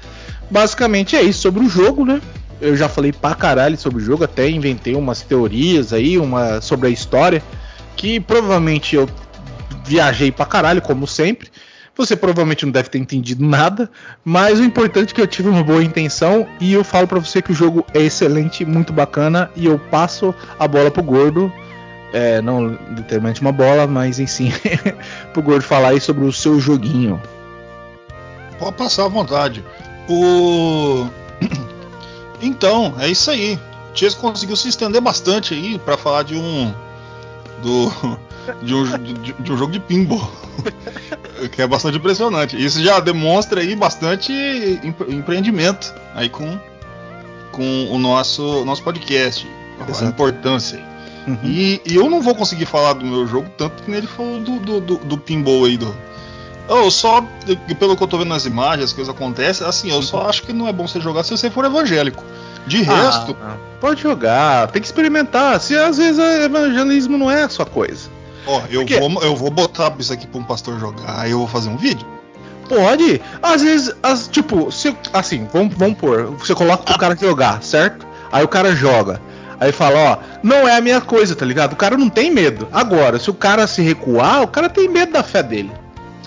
[0.50, 2.20] Basicamente é isso sobre o jogo, né?
[2.60, 6.88] Eu já falei pra caralho sobre o jogo, até inventei umas teorias aí, uma sobre
[6.88, 7.42] a história,
[7.96, 9.08] que provavelmente eu
[9.84, 11.48] viajei pra caralho, como sempre.
[11.96, 13.90] Você provavelmente não deve ter entendido nada,
[14.24, 17.42] mas o importante é que eu tive uma boa intenção e eu falo para você
[17.42, 21.52] que o jogo é excelente, muito bacana e eu passo a bola pro gordo.
[22.12, 24.52] É, não literalmente uma bola, mas enfim,
[25.34, 27.20] pro gordo falar aí sobre o seu joguinho.
[28.60, 29.64] Pode passar à vontade.
[30.08, 31.08] O.
[32.40, 33.58] Então, é isso aí.
[33.92, 36.72] O Chase conseguiu se estender bastante aí para falar de um.
[37.62, 38.18] Do,
[38.62, 40.30] de, um, de, de um jogo de pinball.
[41.52, 42.62] que é bastante impressionante.
[42.62, 44.32] Isso já demonstra aí bastante
[45.08, 46.58] empreendimento aí com,
[47.52, 49.48] com o nosso, nosso podcast.
[49.88, 50.04] Exato.
[50.04, 50.88] A importância.
[51.26, 51.38] Uhum.
[51.44, 54.58] E, e, eu não vou conseguir falar do meu jogo tanto que ele falou do,
[54.58, 55.94] do, do, do pinball aí do.
[56.68, 57.24] Eu só,
[57.78, 60.52] pelo que eu tô vendo nas imagens, as coisas acontecem, assim, eu só acho que
[60.52, 62.22] não é bom você jogar se você for evangélico.
[62.66, 63.36] De ah, resto.
[63.80, 65.58] Pode jogar, tem que experimentar.
[65.60, 68.10] Se às vezes evangelismo não é a sua coisa.
[68.46, 71.48] Ó, eu, vou, eu vou botar isso aqui pra um pastor jogar, aí eu vou
[71.48, 72.06] fazer um vídeo.
[72.68, 73.20] Pode.
[73.42, 76.26] Às vezes, as, tipo, se, assim, vamos, vamos pôr.
[76.38, 78.06] Você coloca pro cara jogar, certo?
[78.30, 79.20] Aí o cara joga.
[79.58, 81.72] Aí fala, ó, não é a minha coisa, tá ligado?
[81.72, 82.68] O cara não tem medo.
[82.72, 85.72] Agora, se o cara se recuar, o cara tem medo da fé dele.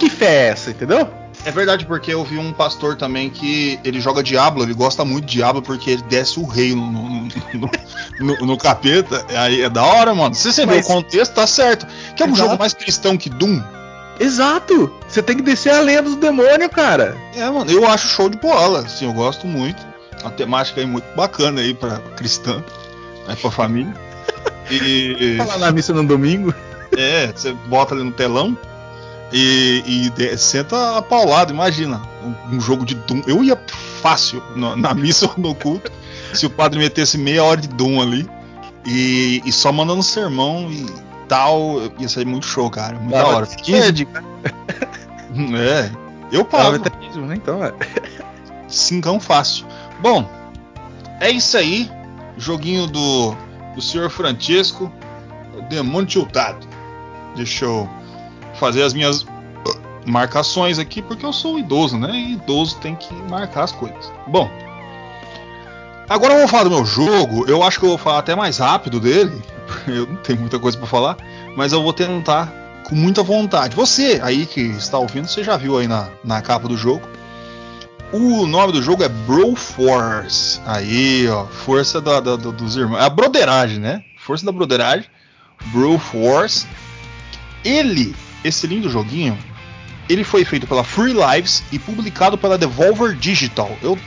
[0.02, 1.08] Que fé é essa, entendeu?
[1.46, 5.28] É verdade, porque eu vi um pastor também que ele joga Diablo, ele gosta muito
[5.28, 7.70] de Diablo porque ele desce o rei no, no, no,
[8.20, 9.24] no, no capeta.
[9.30, 10.34] Aí é da hora, mano.
[10.34, 10.78] Se você Mas...
[10.78, 11.86] vê o contexto, tá certo.
[12.16, 12.50] Que é um Exato.
[12.50, 13.62] jogo mais cristão que Doom.
[14.20, 14.92] Exato!
[15.08, 17.16] Você tem que descer a lenda do demônio, cara.
[17.36, 18.80] É, mano, eu acho show de bola.
[18.80, 19.86] Assim, eu gosto muito.
[20.24, 22.64] A temática aí muito bacana aí pra cristã,
[23.28, 23.94] aí pra família.
[24.72, 25.36] E.
[25.46, 26.52] Falar na missa no domingo.
[26.98, 28.58] É, você bota ali no telão.
[29.32, 32.02] E, e de, senta a paulada, imagina.
[32.24, 33.22] Um, um, jogo de Doom.
[33.26, 33.60] Eu ia
[34.02, 35.92] fácil na, na missa ou no culto
[36.34, 38.30] se o padre metesse meia hora de Doom ali.
[38.86, 40.86] E, e só mandando sermão e
[41.28, 41.78] tal.
[41.98, 42.96] Ia ser muito show, cara.
[42.96, 43.46] Muito da hora.
[43.46, 44.08] 15 de...
[45.58, 45.90] É.
[46.30, 46.78] Eu pago.
[46.78, 47.74] Né, então, é.
[48.68, 49.66] Cincão fácil.
[50.02, 50.30] Bom,
[51.22, 51.90] é isso aí.
[52.38, 53.34] Joguinho do,
[53.76, 54.92] do senhor Francisco.
[55.70, 56.68] Demônio tiltado.
[57.36, 57.90] Deixa eu
[58.62, 59.26] fazer as minhas
[60.06, 62.12] marcações aqui, porque eu sou idoso, né?
[62.12, 64.14] E idoso tem que marcar as coisas.
[64.28, 64.48] Bom,
[66.08, 67.46] agora eu vou falar do meu jogo.
[67.48, 69.42] Eu acho que eu vou falar até mais rápido dele.
[69.88, 71.18] Eu não tenho muita coisa para falar,
[71.56, 72.52] mas eu vou tentar
[72.84, 73.74] com muita vontade.
[73.74, 77.08] Você aí que está ouvindo, você já viu aí na, na capa do jogo.
[78.12, 80.60] O nome do jogo é Bro Force.
[80.66, 83.00] Aí, ó, força da, da, dos irmãos.
[83.00, 84.04] É a broderagem, né?
[84.18, 85.06] Força da broderagem.
[85.72, 86.68] Bro Force.
[87.64, 89.38] Ele esse lindo joguinho,
[90.10, 93.78] ele foi feito pela Free Lives e publicado pela Devolver Digital.
[93.82, 93.98] Eu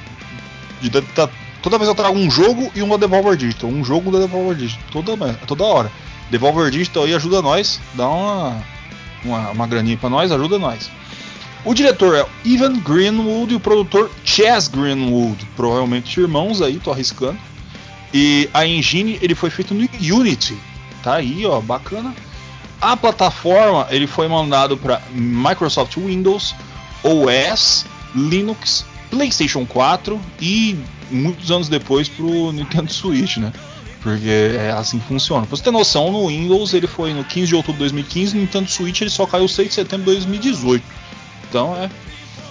[1.15, 1.29] tá,
[1.63, 4.57] toda vez eu trago um jogo e um da Devolver Digital, um jogo da Devolver
[4.57, 5.93] Digital, toda toda hora.
[6.31, 8.63] Devolver Digital aí ajuda nós, dá uma
[9.25, 10.91] uma, uma graninha para nós, ajuda nós.
[11.65, 17.39] O diretor é Ivan Greenwood e o produtor Chaz Greenwood, provavelmente irmãos aí, tô arriscando.
[18.13, 20.57] E a engine ele foi feito no Unity,
[21.03, 22.15] tá aí, ó, bacana.
[22.85, 26.55] A plataforma ele foi mandado para Microsoft Windows,
[27.03, 30.79] OS, Linux, PlayStation 4 e
[31.11, 33.55] muitos anos depois para o Nintendo Switch, né?
[34.03, 35.47] Porque é assim que funciona.
[35.47, 38.43] Pra você ter noção, no Windows ele foi no 15 de outubro de 2015, no
[38.43, 40.85] Nintendo Switch ele só caiu 6 de setembro de 2018.
[41.49, 41.89] Então é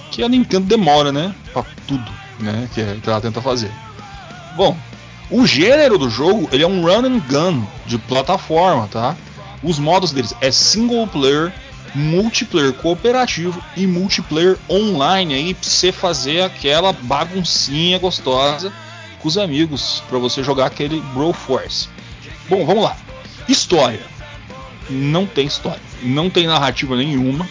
[0.09, 1.35] que a Nintendo demora, né?
[1.53, 2.67] Pra tudo, né?
[2.73, 3.71] Que, é, que ela tenta fazer.
[4.57, 4.75] Bom,
[5.29, 9.15] o gênero do jogo ele é um run and gun de plataforma, tá?
[9.63, 11.53] Os modos deles é single player,
[11.95, 18.73] multiplayer cooperativo e multiplayer online aí pra você fazer aquela baguncinha gostosa
[19.19, 21.87] com os amigos para você jogar aquele Bro Force.
[22.49, 22.97] Bom, vamos lá.
[23.47, 24.01] História.
[24.89, 25.81] Não tem história.
[26.01, 27.47] Não tem narrativa nenhuma.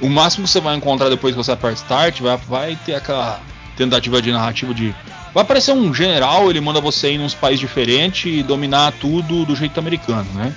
[0.00, 3.40] O máximo que você vai encontrar depois que você aperta Start vai, vai ter aquela
[3.76, 4.94] tentativa de narrativa de
[5.36, 9.54] Vai aparecer um general, ele manda você ir nos países diferentes e dominar tudo do
[9.54, 10.54] jeito americano, né?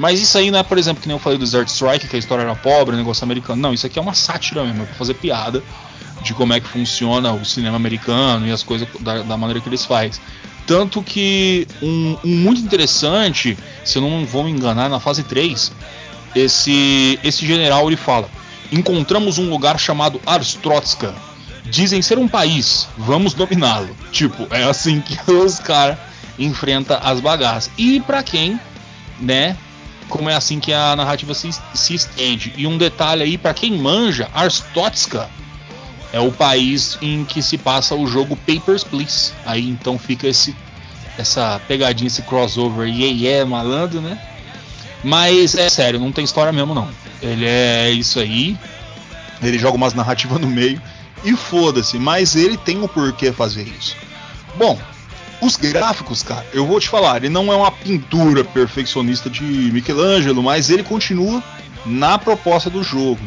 [0.00, 2.16] Mas isso aí não é, por exemplo, que nem eu falei do Desert Strike, que
[2.16, 3.60] a história era pobre, negócio americano.
[3.60, 5.62] Não, isso aqui é uma sátira mesmo, é pra fazer piada
[6.22, 9.68] de como é que funciona o cinema americano e as coisas da, da maneira que
[9.68, 10.12] eles fazem.
[10.66, 15.70] Tanto que um, um, muito interessante, se eu não vou me enganar, na fase 3,
[16.34, 18.30] esse, esse general ele fala:
[18.72, 21.14] Encontramos um lugar chamado Arstrotska.
[21.66, 23.94] Dizem ser um país, vamos dominá-lo.
[24.10, 25.98] Tipo, é assim que os caras
[26.38, 27.70] enfrentam as bagaças.
[27.76, 28.58] E para quem,
[29.20, 29.54] né,
[30.10, 32.52] como é assim que a narrativa se, se estende.
[32.56, 35.30] E um detalhe aí, para quem manja, Arstotska
[36.12, 39.32] é o país em que se passa o jogo Papers, Please.
[39.46, 40.54] Aí então fica esse
[41.16, 44.18] essa pegadinha, esse crossover, yeah, yeah, malandro, né?
[45.04, 46.88] Mas é sério, não tem história mesmo não.
[47.22, 48.58] Ele é isso aí.
[49.42, 50.80] Ele joga umas narrativas no meio
[51.24, 53.96] e foda-se, mas ele tem o um porquê fazer isso.
[54.56, 54.78] Bom,
[55.40, 60.42] os gráficos, cara, eu vou te falar, ele não é uma pintura perfeccionista de Michelangelo,
[60.42, 61.42] mas ele continua
[61.86, 63.20] na proposta do jogo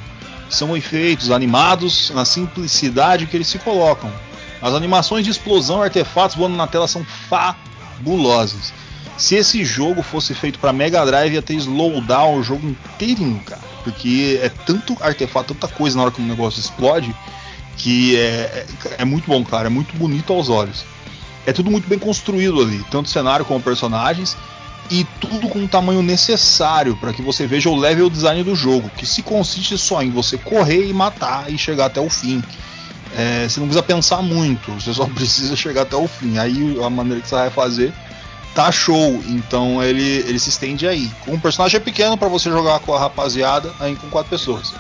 [0.54, 4.12] são efeitos animados na simplicidade que eles se colocam.
[4.62, 8.74] As animações de explosão artefatos voando na tela são fabulosas.
[9.18, 13.62] Se esse jogo fosse feito para Mega Drive, ia ter slowdown o jogo inteirinho, cara.
[13.84, 17.14] Porque é tanto artefato, tanta coisa na hora que o negócio explode,
[17.78, 19.68] que é, é, é muito bom, cara.
[19.68, 20.86] É muito bonito aos olhos.
[21.46, 24.38] É tudo muito bem construído ali, tanto cenário como personagens
[24.90, 28.90] e tudo com o tamanho necessário para que você veja o level design do jogo,
[28.98, 32.44] que se consiste só em você correr e matar e chegar até o fim.
[33.16, 36.38] É, você não precisa pensar muito, você só precisa chegar até o fim.
[36.38, 37.94] Aí a maneira que você vai fazer
[38.54, 41.10] tá show, então ele, ele se estende aí.
[41.28, 44.74] Um personagem é pequeno para você jogar com a rapaziada aí com quatro pessoas.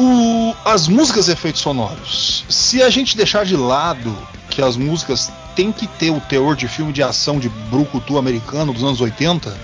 [0.00, 2.44] O, as músicas e efeitos sonoros.
[2.48, 4.16] Se a gente deixar de lado
[4.48, 8.72] que as músicas têm que ter o teor de filme de ação de brucutu americano
[8.72, 9.58] dos anos 80,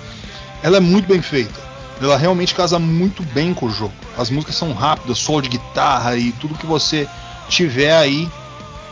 [0.60, 1.60] ela é muito bem feita.
[2.00, 3.94] Ela realmente casa muito bem com o jogo.
[4.18, 7.08] As músicas são rápidas, solo de guitarra e tudo que você
[7.48, 8.28] tiver aí,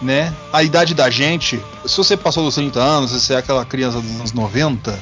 [0.00, 0.32] né?
[0.52, 4.00] A idade da gente, se você passou dos 30 anos, se você é aquela criança
[4.00, 4.96] dos anos 90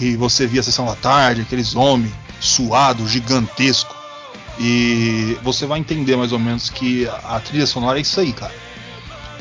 [0.00, 3.96] e você via a sessão da tarde, aqueles homens suados, gigantesco,
[4.58, 8.54] e você vai entender mais ou menos que a trilha sonora é isso aí, cara.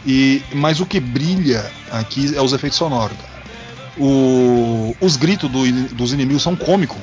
[0.05, 3.31] E, mas o que brilha aqui é os efeitos sonoros, cara.
[3.97, 6.97] O, os gritos do, dos inimigos são cômicos,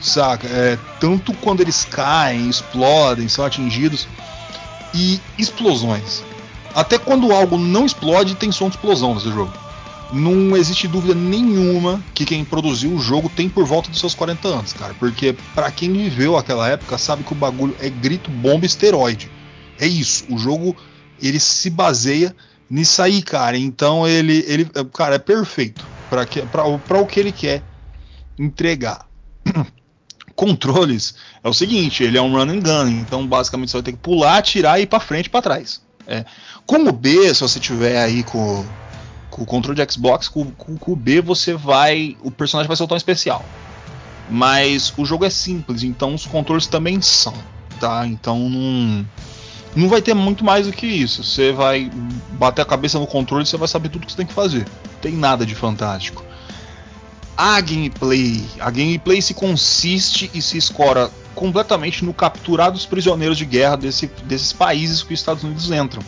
[0.00, 0.46] saca?
[0.48, 4.06] É, tanto quando eles caem, explodem, são atingidos.
[4.94, 6.22] E explosões.
[6.74, 9.61] Até quando algo não explode, tem som de explosão nesse jogo.
[10.12, 14.46] Não existe dúvida nenhuma que quem produziu o jogo tem por volta dos seus 40
[14.46, 14.94] anos, cara.
[14.98, 19.30] Porque para quem viveu aquela época sabe que o bagulho é grito, bomba, esteroide.
[19.80, 20.24] É isso.
[20.28, 20.76] O jogo
[21.20, 22.36] ele se baseia
[22.68, 23.56] nisso aí, cara.
[23.56, 27.62] Então ele, ele cara, é perfeito para o que ele quer
[28.38, 29.06] entregar.
[30.34, 33.92] Controles é o seguinte, ele é um run and gun, então basicamente você vai ter
[33.92, 35.82] que pular, atirar e ir para frente para trás.
[36.06, 36.24] É.
[36.66, 38.64] Com o B, se você tiver aí com,
[39.32, 42.76] com o controle de Xbox, com, com, com o B você vai, o personagem vai
[42.76, 43.44] soltar um especial.
[44.30, 47.34] Mas o jogo é simples, então os controles também são,
[47.80, 48.06] tá?
[48.06, 49.06] Então não
[49.74, 51.24] não vai ter muito mais do que isso.
[51.24, 51.90] Você vai
[52.32, 54.66] bater a cabeça no controle e você vai saber tudo que você tem que fazer.
[54.84, 56.22] Não tem nada de fantástico.
[57.34, 63.46] A gameplay, a gameplay se consiste e se escora completamente no capturar dos prisioneiros de
[63.46, 66.02] guerra desse, desses países que os Estados Unidos entram.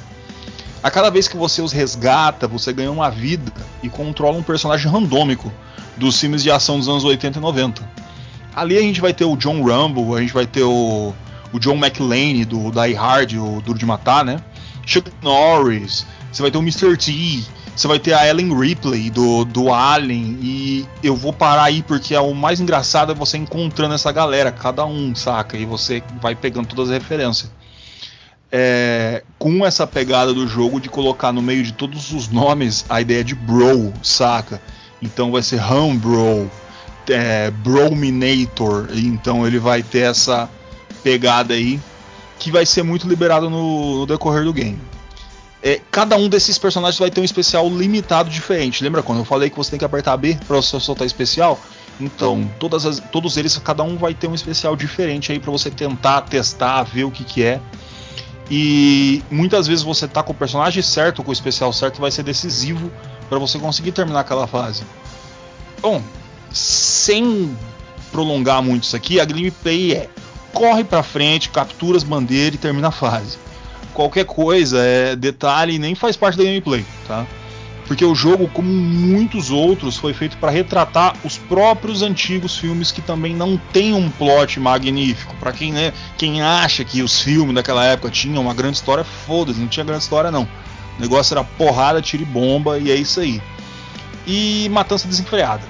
[0.85, 3.51] A cada vez que você os resgata, você ganha uma vida
[3.83, 5.51] e controla um personagem randômico
[5.97, 7.83] dos filmes de ação dos anos 80 e 90.
[8.55, 11.13] Ali a gente vai ter o John Rumble, a gente vai ter o
[11.55, 14.43] o John McClane do Die Hard, o Duro de Matar, né?
[14.85, 16.97] Chuck Norris, você vai ter o Mr.
[16.97, 17.45] T,
[17.75, 22.13] você vai ter a Ellen Ripley do, do Alien, e eu vou parar aí porque
[22.13, 25.57] é o mais engraçado é você encontrando essa galera, cada um, saca?
[25.57, 27.51] E você vai pegando todas as referências.
[28.57, 33.01] É, com essa pegada do jogo de colocar no meio de todos os nomes a
[33.01, 34.63] ideia de bro, saca?
[35.03, 36.49] Então vai ser Humbro,
[37.09, 40.49] é, Brominator, então ele vai ter essa
[41.03, 41.81] pegada aí
[42.39, 44.79] que vai ser muito liberado no, no decorrer do game.
[45.61, 48.85] É, cada um desses personagens vai ter um especial limitado diferente.
[48.85, 51.59] Lembra quando eu falei que você tem que apertar B para você soltar especial?
[51.99, 56.21] Então, as, todos eles, cada um vai ter um especial diferente aí para você tentar
[56.21, 57.61] testar, ver o que, que é.
[58.51, 62.23] E muitas vezes você tá com o personagem certo, com o especial certo, vai ser
[62.23, 62.91] decisivo
[63.29, 64.83] para você conseguir terminar aquela fase.
[65.81, 66.03] Bom,
[66.53, 67.57] sem
[68.13, 70.09] prolongar muito isso aqui, a gameplay é
[70.53, 73.39] corre para frente, captura as bandeiras e termina a fase.
[73.93, 77.27] Qualquer coisa, é detalhe, nem faz parte da gameplay, tá?
[77.87, 83.03] Porque o jogo, como muitos outros, foi feito para retratar os próprios antigos filmes que
[83.03, 85.37] também não tem um plot magnífico.
[85.37, 89.61] Para quem, né, quem acha que os filmes daquela época tinham uma grande história, foda-se,
[89.61, 90.49] não tinha grande história não.
[90.99, 93.43] O negócio era porrada, tiro e bomba e é isso aí.
[94.27, 95.63] E matança desenfreada.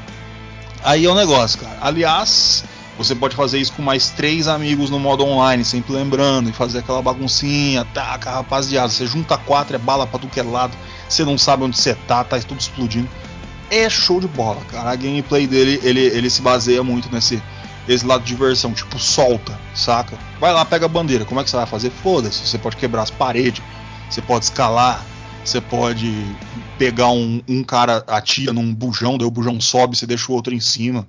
[0.84, 1.78] Aí é o negócio, cara.
[1.80, 2.64] Aliás,
[2.96, 6.78] você pode fazer isso com mais três amigos no modo online, sempre lembrando, e fazer
[6.78, 8.88] aquela baguncinha, taca, rapaziada.
[8.88, 10.76] Você junta quatro, é bala pra tudo que é lado
[11.08, 13.08] você não sabe onde você tá, tá tudo explodindo.
[13.70, 14.90] É show de bola, cara.
[14.90, 17.42] A gameplay dele, ele, ele se baseia muito nesse
[17.86, 20.18] esse lado de diversão, tipo, solta, saca?
[20.40, 21.26] Vai lá, pega a bandeira.
[21.26, 21.90] Como é que você vai fazer?
[21.90, 22.46] Foda-se.
[22.46, 23.62] Você pode quebrar as paredes,
[24.08, 25.04] você pode escalar,
[25.44, 26.34] você pode
[26.78, 30.54] pegar um, um cara, atira num bujão, daí o bujão sobe, você deixa o outro
[30.54, 31.06] em cima.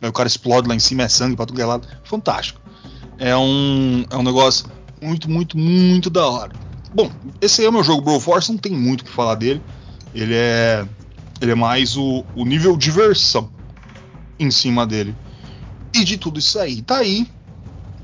[0.00, 1.88] Aí o cara explode lá em cima, é sangue pra tudo é lado.
[2.04, 2.60] Fantástico.
[3.18, 4.66] É um, é um negócio
[5.02, 6.52] muito, muito, muito da hora.
[6.94, 9.62] Bom, esse aí é o meu jogo Broforce, não tem muito o que falar dele.
[10.14, 10.86] Ele é
[11.40, 13.50] ele é mais o, o nível diversão
[14.38, 15.14] em cima dele.
[15.94, 17.28] E de tudo isso aí, tá aí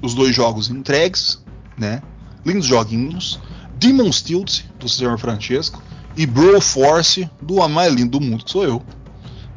[0.01, 1.43] os dois jogos entregues,
[1.77, 2.03] né?
[2.45, 3.41] Lindos joguinhos.
[3.77, 5.19] Demon's Tilt, do Sr.
[5.19, 5.83] Francesco,
[6.17, 8.83] e Broforce, do mais lindo do mundo, que sou eu.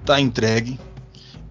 [0.03, 0.79] Tá entregue.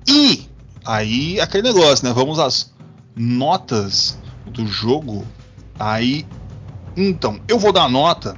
[0.06, 0.46] E
[0.86, 2.12] aí, aquele negócio, né?
[2.12, 2.72] Vamos às
[3.14, 5.26] notas do jogo.
[5.78, 6.26] Aí
[6.96, 8.36] então, eu vou dar a nota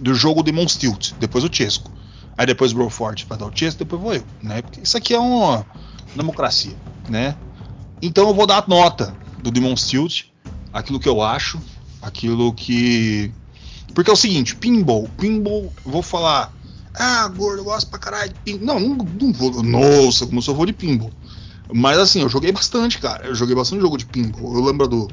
[0.00, 1.90] do jogo Demon Tilt, depois o Chesco.
[2.38, 4.62] Aí depois o Broforte vai dar o Chesco, depois vou eu, né?
[4.62, 5.66] Porque isso aqui é uma
[6.14, 6.76] democracia,
[7.08, 7.34] né?
[8.00, 10.26] Então eu vou dar a nota do Demon Tilt,
[10.72, 11.60] aquilo que eu acho,
[12.00, 13.32] aquilo que
[13.92, 16.52] porque é o seguinte, pinball, pinball, vou falar,
[16.94, 18.78] ah, gordo, eu gosto pra caralho de pinball.
[18.78, 21.10] Não, não, não vou, nossa, como se eu for de pinball.
[21.72, 23.26] Mas assim, eu joguei bastante, cara.
[23.26, 24.54] Eu joguei bastante jogo de pinball.
[24.54, 25.08] Eu lembro do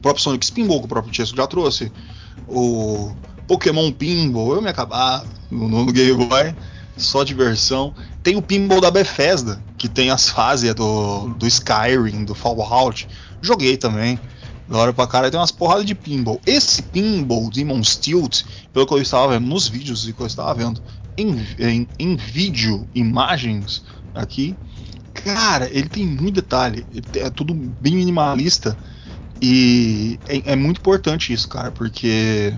[0.00, 1.92] próprio Sonic Pinball, que o próprio Chesco já trouxe.
[2.46, 3.12] O
[3.46, 6.54] Pokémon Pinball, eu me acabava no, no Game Boy,
[6.96, 7.94] só diversão.
[8.22, 13.08] Tem o Pinball da Bethesda, que tem as fases do, do Skyrim, do Fallout.
[13.40, 14.18] Joguei também.
[14.68, 16.38] Da hora pra cara, tem umas porradas de pinball.
[16.44, 20.52] Esse pinball Demon's Tilt, pelo que eu estava vendo nos vídeos e que eu estava
[20.52, 20.82] vendo
[21.16, 23.82] em, em, em vídeo, imagens
[24.14, 24.54] aqui,
[25.22, 26.86] cara, ele tem muito detalhe.
[27.14, 28.76] É tudo bem minimalista.
[29.40, 32.54] E é, é, muito importante isso, cara, porque.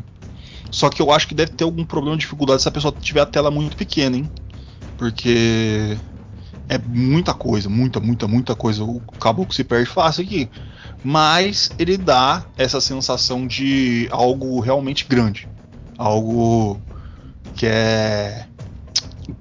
[0.70, 3.20] Só que eu acho que deve ter algum problema de dificuldade se a pessoa tiver
[3.20, 4.30] a tela muito pequena, hein?
[4.96, 5.98] Porque
[6.68, 8.84] é muita coisa, muita, muita, muita coisa.
[8.84, 10.48] O caboclo se perde fácil aqui.
[11.02, 15.48] Mas ele dá essa sensação de algo realmente grande.
[15.98, 16.80] Algo
[17.56, 18.46] que é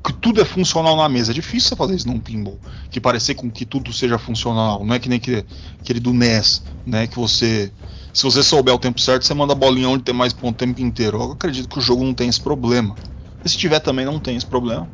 [0.03, 1.31] que tudo é funcional na mesa.
[1.31, 2.59] É difícil você fazer isso num pinball.
[2.89, 4.85] Que parecer com que tudo seja funcional.
[4.85, 5.45] Não é que nem aquele,
[5.79, 7.07] aquele do NES, né?
[7.07, 7.71] Que você.
[8.13, 10.57] Se você souber o tempo certo, você manda a bolinha onde tem mais ponto o
[10.57, 11.21] tempo inteiro.
[11.21, 12.95] Eu acredito que o jogo não tem esse problema.
[13.43, 14.89] E se tiver também, não tem esse problema.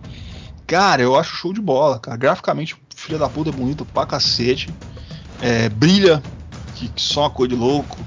[0.67, 2.17] Cara, eu acho show de bola, cara.
[2.17, 4.69] Graficamente, filha da puta é bonito pra cacete.
[5.41, 6.21] É, brilha,
[6.75, 7.97] que, que só uma coisa de louco.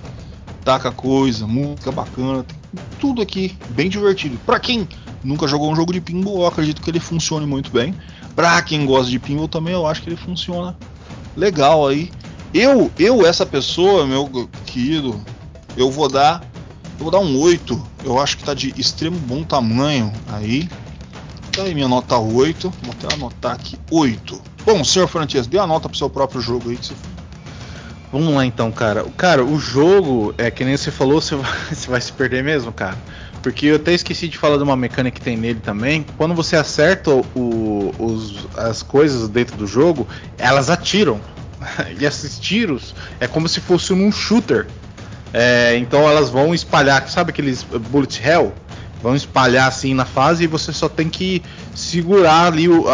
[0.65, 2.45] Taca coisa, música bacana.
[3.01, 4.39] tudo aqui bem divertido.
[4.45, 4.87] Pra quem
[5.29, 7.95] nunca jogou um jogo de pinball, eu acredito que ele funcione muito bem.
[8.35, 10.75] Pra quem gosta de pinball também, eu acho que ele funciona
[11.37, 12.11] legal aí.
[12.55, 15.21] Eu, eu essa pessoa, meu querido,
[15.77, 16.43] eu vou dar,
[16.99, 17.89] eu vou dar um 8.
[18.05, 20.67] Eu acho que tá de extremo bom tamanho aí.
[21.53, 22.73] Tá aí minha nota 8.
[22.83, 24.41] Vou até anotar aqui 8.
[24.65, 26.95] Bom, senhor Francesco, dê a nota pro seu próprio jogo aí que você
[28.11, 29.05] Vamos lá então, cara.
[29.19, 32.73] Cara, o jogo, é que nem você falou, você vai, você vai se perder mesmo,
[32.73, 32.97] cara.
[33.43, 36.05] Porque eu até esqueci de falar de uma mecânica que tem nele também.
[36.17, 41.21] Quando você acerta o, os, as coisas dentro do jogo, elas atiram.
[41.99, 44.67] e esses tiros é como se fosse um shooter.
[45.33, 48.53] É, então elas vão espalhar, sabe aqueles bullet hell?
[49.03, 51.43] Vão espalhar assim na fase e você só tem que
[51.75, 52.85] segurar ali uh,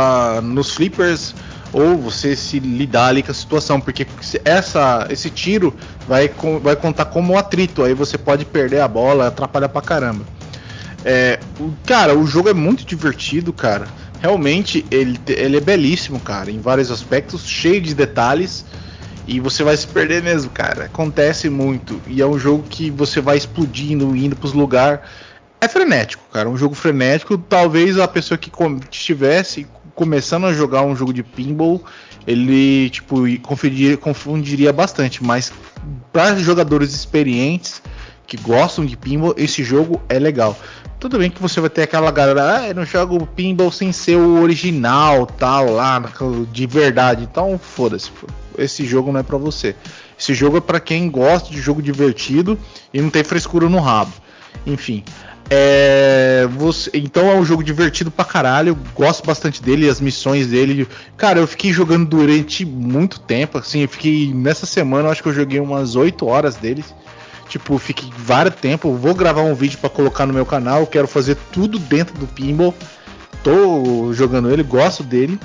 [0.43, 1.35] nos flippers
[1.75, 4.07] ou você se lidar ali com a situação, porque
[4.45, 5.75] essa, esse tiro
[6.07, 6.31] vai,
[6.63, 10.25] vai contar como atrito, aí você pode perder a bola, atrapalhar pra caramba.
[11.05, 13.89] É, o, cara, o jogo é muito divertido, cara.
[14.21, 18.65] Realmente ele, ele é belíssimo, cara, em vários aspectos, cheio de detalhes.
[19.27, 20.85] E você vai se perder mesmo, cara.
[20.85, 22.01] Acontece muito.
[22.07, 25.01] E é um jogo que você vai explodindo, indo pros lugares.
[25.61, 26.49] É frenético, cara.
[26.49, 27.39] Um jogo frenético.
[27.39, 28.53] Talvez a pessoa que
[28.93, 31.83] estivesse começando a jogar um jogo de pinball,
[32.27, 35.53] ele tipo confundiria, confundiria bastante, mas
[36.13, 37.83] para jogadores experientes
[38.27, 40.57] que gostam de pinball, esse jogo é legal.
[40.99, 44.17] Tudo bem que você vai ter aquela galera, ah, eu não jogo pinball sem ser
[44.17, 46.03] o original, tal, lá,
[46.51, 47.25] de verdade.
[47.25, 48.11] Então, foda-se.
[48.57, 49.77] Esse jogo não é para você.
[50.19, 52.59] Esse jogo é para quem gosta de jogo divertido
[52.93, 54.13] e não tem frescura no rabo.
[54.67, 55.05] Enfim,
[55.51, 58.77] É, você, então é um jogo divertido pra caralho.
[58.95, 60.89] Gosto bastante dele, as missões dele.
[61.17, 63.59] Cara, eu fiquei jogando durante muito tempo.
[63.59, 64.33] Assim, eu fiquei.
[64.33, 66.85] Nessa semana, acho que eu joguei umas 8 horas dele.
[67.49, 68.95] Tipo, fiquei vários tempo.
[68.95, 70.87] Vou gravar um vídeo para colocar no meu canal.
[70.87, 72.75] Quero fazer tudo dentro do pinball.
[73.43, 75.39] Tô jogando ele, gosto dele.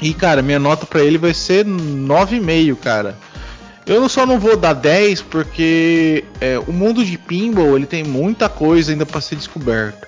[0.00, 3.16] E, cara, minha nota para ele vai ser 9,5, cara.
[3.90, 8.48] Eu só não vou dar 10 porque é, o mundo de pinball ele tem muita
[8.48, 10.06] coisa ainda para ser descoberto.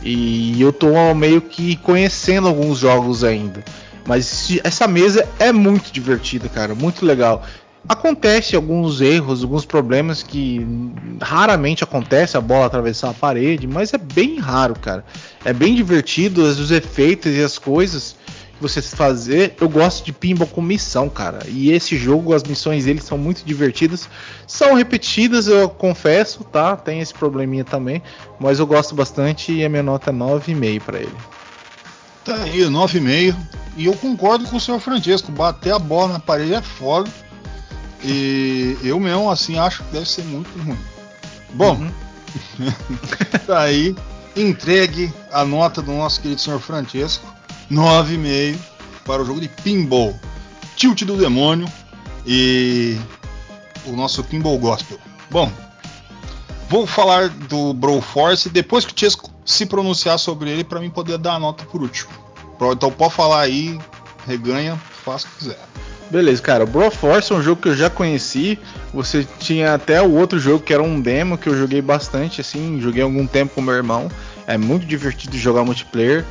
[0.00, 3.64] E eu tô meio que conhecendo alguns jogos ainda.
[4.06, 7.42] Mas essa mesa é muito divertida, cara, muito legal.
[7.88, 10.64] Acontece alguns erros, alguns problemas que
[11.20, 15.04] raramente acontece a bola atravessar a parede, mas é bem raro, cara.
[15.44, 18.14] É bem divertido, os efeitos e as coisas
[18.60, 19.54] você fazer.
[19.60, 21.40] Eu gosto de pinball com missão, cara.
[21.46, 24.08] E esse jogo, as missões dele são muito divertidas.
[24.46, 26.76] São repetidas, eu confesso, tá?
[26.76, 28.02] Tem esse probleminha também,
[28.38, 31.16] mas eu gosto bastante e a minha nota é 9,5 para ele.
[32.24, 33.36] Tá aí, 9,5.
[33.76, 37.10] E eu concordo com o senhor Francesco, bater a bola na parede é foda.
[38.02, 40.78] E eu mesmo, assim, acho que deve ser muito ruim.
[41.52, 41.92] Bom, uhum.
[43.46, 43.94] tá aí.
[44.34, 47.35] Entregue a nota do nosso querido senhor Francesco.
[47.70, 48.56] 9,5
[49.04, 50.18] para o jogo de pinball.
[50.76, 51.66] Tilt do demônio
[52.26, 52.98] e
[53.86, 54.98] o nosso pinball gospel.
[55.30, 55.50] Bom,
[56.68, 60.90] vou falar do Brawl Force depois que o Chesco se pronunciar sobre ele para mim
[60.90, 62.10] poder dar a nota por último.
[62.72, 63.78] Então pode falar aí,
[64.26, 65.58] reganha, faça o que quiser.
[66.10, 66.64] Beleza, cara.
[66.64, 68.58] O Brawl Force é um jogo que eu já conheci.
[68.94, 72.80] Você tinha até o outro jogo que era um demo que eu joguei bastante, assim,
[72.80, 74.08] joguei algum tempo com meu irmão.
[74.46, 76.24] É muito divertido jogar multiplayer.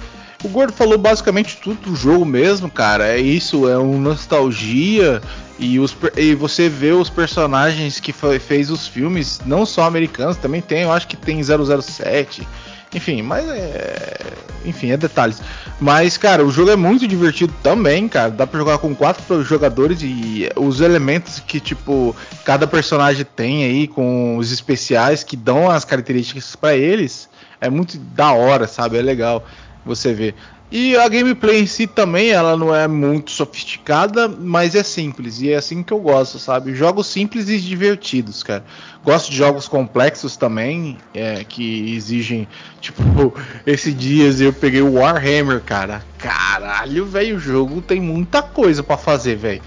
[0.46, 3.08] O Gordo falou basicamente tudo do jogo mesmo, cara.
[3.08, 5.20] É isso, é uma nostalgia.
[5.58, 10.38] E, os, e você vê os personagens que foi, fez os filmes, não só americanos,
[10.38, 12.48] também tem, eu acho que tem 007.
[12.94, 14.20] Enfim, mas é.
[14.64, 15.42] Enfim, é detalhes.
[15.80, 18.30] Mas, cara, o jogo é muito divertido também, cara.
[18.30, 23.88] Dá pra jogar com quatro jogadores e os elementos que, tipo, cada personagem tem aí,
[23.88, 27.28] com os especiais que dão as características para eles,
[27.60, 29.00] é muito da hora, sabe?
[29.00, 29.44] É legal
[29.86, 30.36] você ver.
[30.72, 35.40] E a gameplay em si também, ela não é muito sofisticada, mas é simples.
[35.40, 36.74] E é assim que eu gosto, sabe?
[36.74, 38.66] Jogos simples e divertidos, cara.
[39.04, 42.48] Gosto de jogos complexos também, é, que exigem.
[42.82, 43.34] Tipo,
[43.66, 46.04] esses dias eu peguei o Warhammer, cara.
[46.18, 49.62] Caralho, velho, o jogo tem muita coisa para fazer, velho.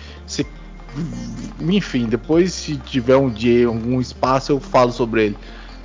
[1.60, 5.36] Enfim, depois se tiver um dia, algum espaço, eu falo sobre ele.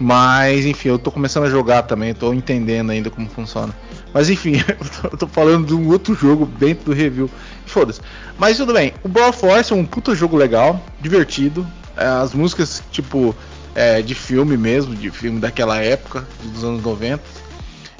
[0.03, 3.73] Mas, enfim, eu tô começando a jogar também, tô entendendo ainda como funciona.
[4.13, 4.55] Mas enfim,
[5.09, 7.29] eu tô falando de um outro jogo dentro do review.
[7.65, 8.01] Foda-se.
[8.37, 11.65] Mas tudo bem, o Brawl Force é um puta jogo legal, divertido.
[11.95, 13.33] É, as músicas, tipo,
[13.73, 17.23] é, de filme mesmo, de filme daquela época, dos anos 90.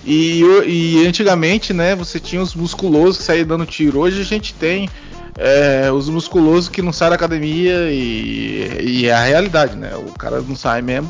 [0.04, 4.00] E, e antigamente, né, você tinha os musculosos que saíam dando tiro.
[4.00, 4.90] Hoje a gente tem
[5.38, 9.96] é, os musculosos que não saem da academia e, e é a realidade, né?
[9.96, 11.10] O cara não sai mesmo.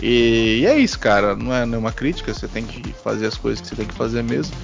[0.00, 1.36] E, e, é isso, cara.
[1.36, 4.22] Não é nenhuma crítica, você tem que fazer as coisas que você tem que fazer
[4.22, 4.54] mesmo.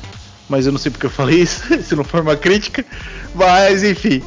[0.49, 2.85] Mas eu não sei porque eu falei isso, se não for uma crítica.
[3.35, 4.23] Mas enfim.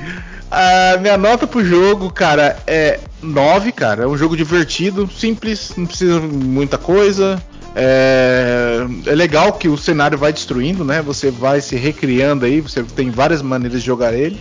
[0.52, 4.04] A minha nota pro jogo, cara, é 9, cara.
[4.04, 7.42] É um jogo divertido, simples, não precisa muita coisa.
[7.76, 11.02] É, é legal que o cenário vai destruindo, né?
[11.04, 14.40] Você vai se recriando aí, você tem várias maneiras de jogar ele.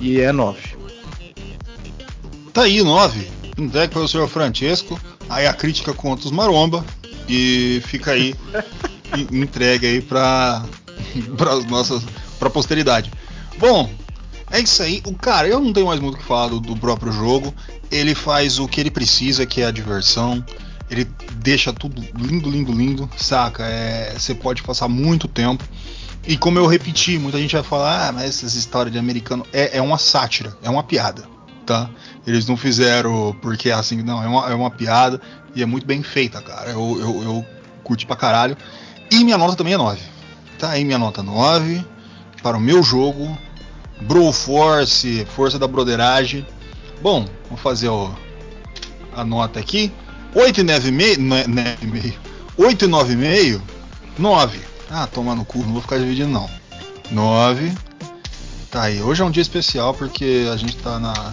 [0.00, 0.58] E é 9.
[2.54, 3.28] Tá aí, 9.
[3.58, 4.98] Entregue para o senhor Francesco.
[5.30, 6.84] Aí a crítica contra os maromba
[7.28, 8.34] e fica aí
[9.30, 10.64] entregue aí para
[11.38, 12.02] para nossas
[12.36, 13.12] para posteridade.
[13.56, 13.88] Bom,
[14.50, 15.00] é isso aí.
[15.06, 17.54] O cara, eu não tenho mais muito o que falar do, do, próprio jogo.
[17.92, 20.44] Ele faz o que ele precisa, que é a diversão.
[20.90, 21.06] Ele
[21.36, 23.64] deixa tudo lindo, lindo, lindo, saca?
[23.64, 25.62] É, você pode passar muito tempo.
[26.26, 29.78] E como eu repeti, muita gente vai falar, ah, mas essa história de americano é,
[29.78, 31.22] é uma sátira, é uma piada
[31.70, 31.88] tá?
[32.26, 35.20] Eles não fizeram porque assim, não, é uma, é uma piada
[35.54, 36.70] e é muito bem feita, cara.
[36.70, 37.46] Eu, eu, eu
[37.82, 38.56] curti pra caralho.
[39.10, 40.00] E minha nota também é 9.
[40.58, 41.84] Tá aí minha nota 9
[42.42, 43.36] para o meu jogo.
[44.02, 46.46] Bro Force, Força da Broderagem.
[47.02, 48.10] Bom, vou fazer ó,
[49.14, 49.92] a nota aqui.
[50.34, 52.14] 8 e 9,5.
[52.56, 53.60] 8 e 9,5.
[54.18, 54.60] 9.
[54.90, 56.48] Ah, toma no cu, não vou ficar dividindo não.
[57.10, 57.72] 9.
[58.70, 59.00] Tá aí.
[59.02, 61.32] Hoje é um dia especial porque a gente tá na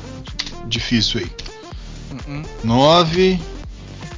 [0.67, 1.31] difícil aí.
[2.27, 2.43] Uhum.
[2.63, 3.39] 9,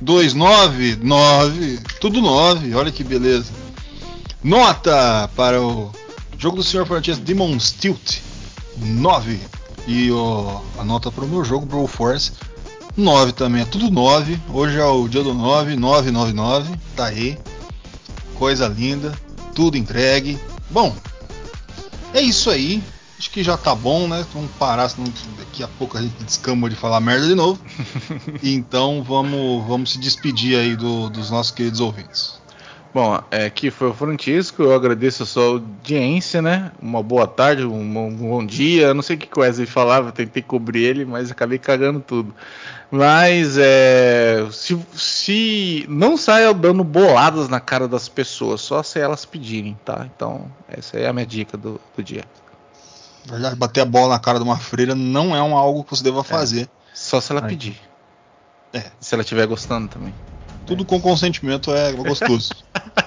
[0.02, 3.52] 2, 9, 9, tudo 9, olha que beleza.
[4.44, 5.92] Nota para o
[6.38, 6.86] jogo do Sr.
[6.86, 8.20] Francisco Demon's Tilt,
[8.78, 9.40] 9.
[9.88, 12.32] E o, a nota para o meu jogo, Brawl Force,
[12.96, 14.40] 9 também, é tudo 9.
[14.54, 17.38] Hoje é o dia do 9, 999, tá aí.
[18.36, 19.14] Coisa linda,
[19.54, 20.40] tudo entregue.
[20.70, 20.96] Bom,
[22.14, 22.82] é isso aí.
[23.20, 24.26] Acho que já tá bom, né?
[24.34, 27.62] Vamos parar, senão daqui a pouco a gente descamba de falar merda de novo.
[28.42, 32.40] então vamos, vamos se despedir aí do, dos nossos queridos ouvintes.
[32.94, 36.72] Bom, é, aqui foi o Francisco, eu agradeço a sua audiência, né?
[36.82, 38.88] Uma boa tarde, um, um bom dia.
[38.88, 42.34] Eu não sei o que o Wesley falava, tentei cobrir ele, mas acabei cagando tudo.
[42.90, 49.26] Mas é, se, se não saia dando boladas na cara das pessoas, só se elas
[49.26, 50.08] pedirem, tá?
[50.16, 52.24] Então, essa é a minha dica do, do dia.
[53.26, 56.04] Verdade, bater a bola na cara de uma freira não é um algo que você
[56.04, 56.64] deva fazer.
[56.64, 57.50] É, só se ela Ai.
[57.50, 57.80] pedir.
[58.74, 58.92] É.
[59.00, 60.14] Se ela estiver gostando também.
[60.66, 62.52] Tudo com consentimento é gostoso.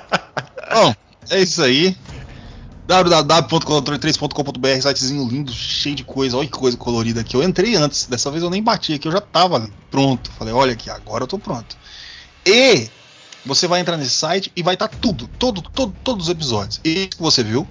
[0.73, 0.95] Bom,
[1.31, 1.97] é isso aí
[2.87, 7.37] www.controle3.com.br, sitezinho lindo, cheio de coisa, olha que coisa colorida aqui.
[7.37, 10.31] Eu entrei antes, dessa vez eu nem bati aqui, eu já tava pronto.
[10.33, 11.77] Falei, olha aqui, agora eu tô pronto.
[12.45, 12.91] E
[13.47, 16.81] você vai entrar nesse site e vai estar tá tudo, todo, todo, todos os episódios.
[16.85, 17.67] E que você viu,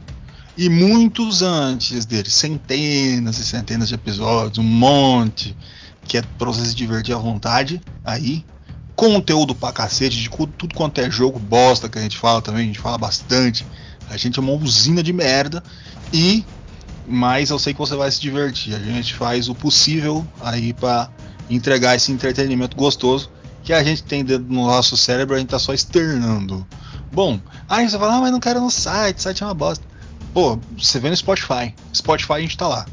[0.58, 5.56] e muitos antes dele, centenas e centenas de episódios, um monte,
[6.04, 7.82] que é pra você se divertir à vontade.
[8.04, 8.46] Aí,
[8.96, 12.68] conteúdo pra cacete, de tudo quanto é jogo bosta que a gente fala também, a
[12.68, 13.66] gente fala bastante
[14.12, 15.64] a gente é uma usina de merda
[16.12, 16.44] e
[17.08, 18.76] mas eu sei que você vai se divertir.
[18.76, 21.10] A gente faz o possível aí para
[21.50, 23.32] entregar esse entretenimento gostoso
[23.64, 26.68] que a gente tem dentro do nosso cérebro, a gente tá só externando.
[27.12, 27.40] Bom,
[27.70, 29.86] aí você fala, ah, mas não quero no site, site é uma bosta.
[30.34, 31.74] Pô, você vê no Spotify.
[31.94, 32.86] Spotify a gente tá lá.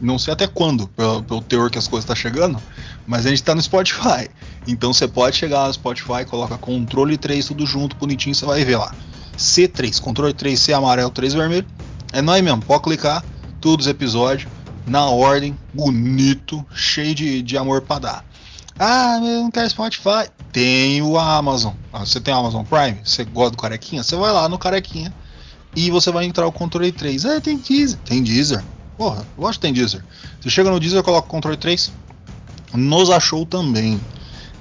[0.00, 2.60] Não sei até quando, pelo, pelo teor que as coisas tá chegando,
[3.06, 4.28] mas a gente tá no Spotify.
[4.66, 8.76] Então você pode chegar no Spotify, coloca controle 3 tudo junto, bonitinho, você vai ver
[8.76, 8.94] lá.
[9.36, 11.66] C3, controle 3, C amarelo, 3 vermelho.
[12.12, 13.24] É nóis mesmo, pode clicar,
[13.60, 14.50] todos os episódios,
[14.86, 18.24] na ordem, bonito, cheio de, de amor para dar.
[18.78, 20.28] Ah, eu não quero Spotify.
[20.52, 21.72] Tem o Amazon.
[21.92, 23.00] Ah, você tem Amazon Prime?
[23.04, 24.02] Você gosta do Carequinha?
[24.02, 25.12] Você vai lá no Carequinha
[25.76, 27.24] e você vai entrar o controle 3.
[27.26, 27.98] Ah, tem Deezer.
[28.04, 28.62] Tem Deezer.
[28.96, 30.04] Porra, acho que tem Deezer.
[30.40, 31.92] Você chega no Deezer, coloca o controle 3.
[32.74, 34.00] Nos achou também.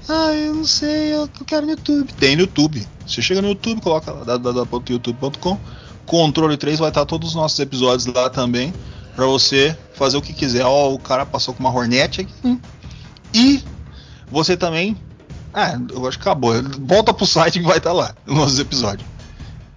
[0.07, 2.13] Ah, eu não sei, eu quero no YouTube.
[2.13, 2.85] Tem no YouTube.
[3.05, 5.57] Você chega no YouTube, coloca www.youtube.com.
[6.05, 8.73] Controle 3 vai estar todos os nossos episódios lá também.
[9.15, 10.65] Pra você fazer o que quiser.
[10.65, 12.59] Ó, o cara passou com uma Hornet aqui.
[13.33, 13.63] E
[14.29, 14.97] você também.
[15.53, 16.53] Ah, eu acho que acabou.
[16.79, 19.12] Volta pro site que vai estar lá, os nossos episódios.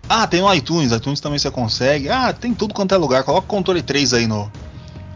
[0.08, 2.08] Ah, tem o iTunes, iTunes também você consegue.
[2.08, 3.24] Ah, tem tudo quanto é lugar.
[3.24, 4.50] Coloca o controle 3 aí no,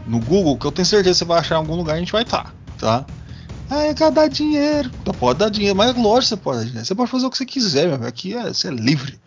[0.05, 1.99] no Google, que eu tenho certeza que você vai achar em algum lugar e a
[1.99, 3.05] gente vai estar, tá?
[3.69, 4.91] Ah, eu quero dar dinheiro.
[5.01, 6.85] Então pode dar dinheiro, mas lógico você pode dar dinheiro.
[6.85, 8.05] Você pode fazer o que você quiser, meu.
[8.05, 9.17] Aqui é, você é livre.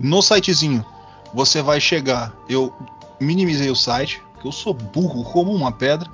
[0.00, 0.84] No sitezinho,
[1.32, 2.34] você vai chegar.
[2.48, 2.74] Eu
[3.20, 6.10] minimizei o site, que eu sou burro como uma pedra.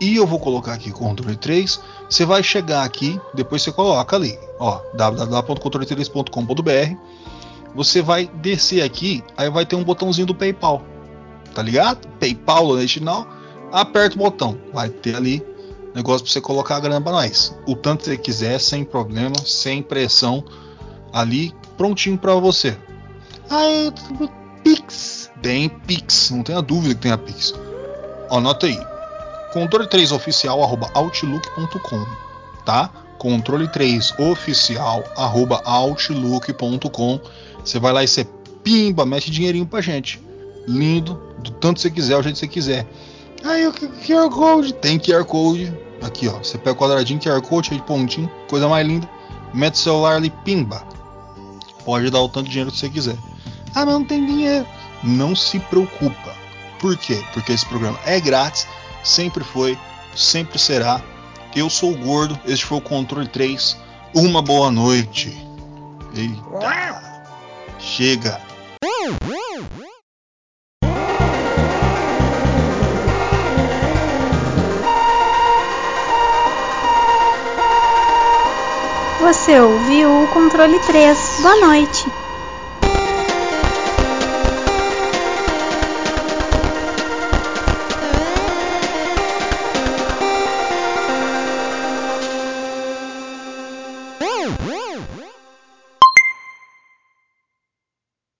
[0.00, 1.80] E eu vou colocar aqui controle 3.
[2.08, 6.96] Você vai chegar aqui, depois você coloca ali, ó, www.controle3.com.br
[7.76, 10.82] você vai descer aqui, aí vai ter um botãozinho do PayPal,
[11.54, 12.08] tá ligado?
[12.18, 13.28] PayPal original,
[13.70, 15.46] aperta o botão, vai ter ali
[15.94, 17.54] negócio para você colocar a grana para nós.
[17.66, 20.42] O tanto que você quiser, sem problema, sem pressão,
[21.12, 22.78] ali prontinho para você.
[23.50, 23.92] Aí,
[24.64, 27.52] Pix, tem Pix, não tenha dúvida que tenha Pix.
[28.30, 28.95] Anota aí.
[29.56, 32.06] Controle 3 oficial outlook.com,
[32.62, 32.90] tá?
[33.16, 37.18] Controle 3 oficial outlook.com
[37.64, 38.26] você vai lá e você
[38.62, 40.22] pimba, mete dinheirinho pra gente.
[40.68, 42.86] Lindo, do tanto você quiser, o jeito que você quiser.
[43.42, 45.72] Aí o QR Code, tem QR Code.
[46.02, 49.08] Aqui ó, você pega o quadradinho, QR Code, cheio de pontinho, coisa mais linda.
[49.54, 50.82] Mete o celular ali, pimba.
[51.82, 53.16] Pode dar o tanto de dinheiro que você quiser.
[53.74, 54.66] Ah, mas não tem dinheiro.
[55.02, 56.34] Não se preocupa.
[56.78, 57.24] Por quê?
[57.32, 58.66] Porque esse programa é grátis,
[59.06, 59.78] sempre foi,
[60.14, 61.00] sempre será.
[61.54, 63.76] Eu sou o Gordo, este foi o Controle 3.
[64.14, 65.32] Uma boa noite.
[66.14, 67.02] Eita.
[67.78, 68.40] Chega!
[79.20, 81.18] Você ouviu o controle 3.
[81.42, 82.06] Boa noite.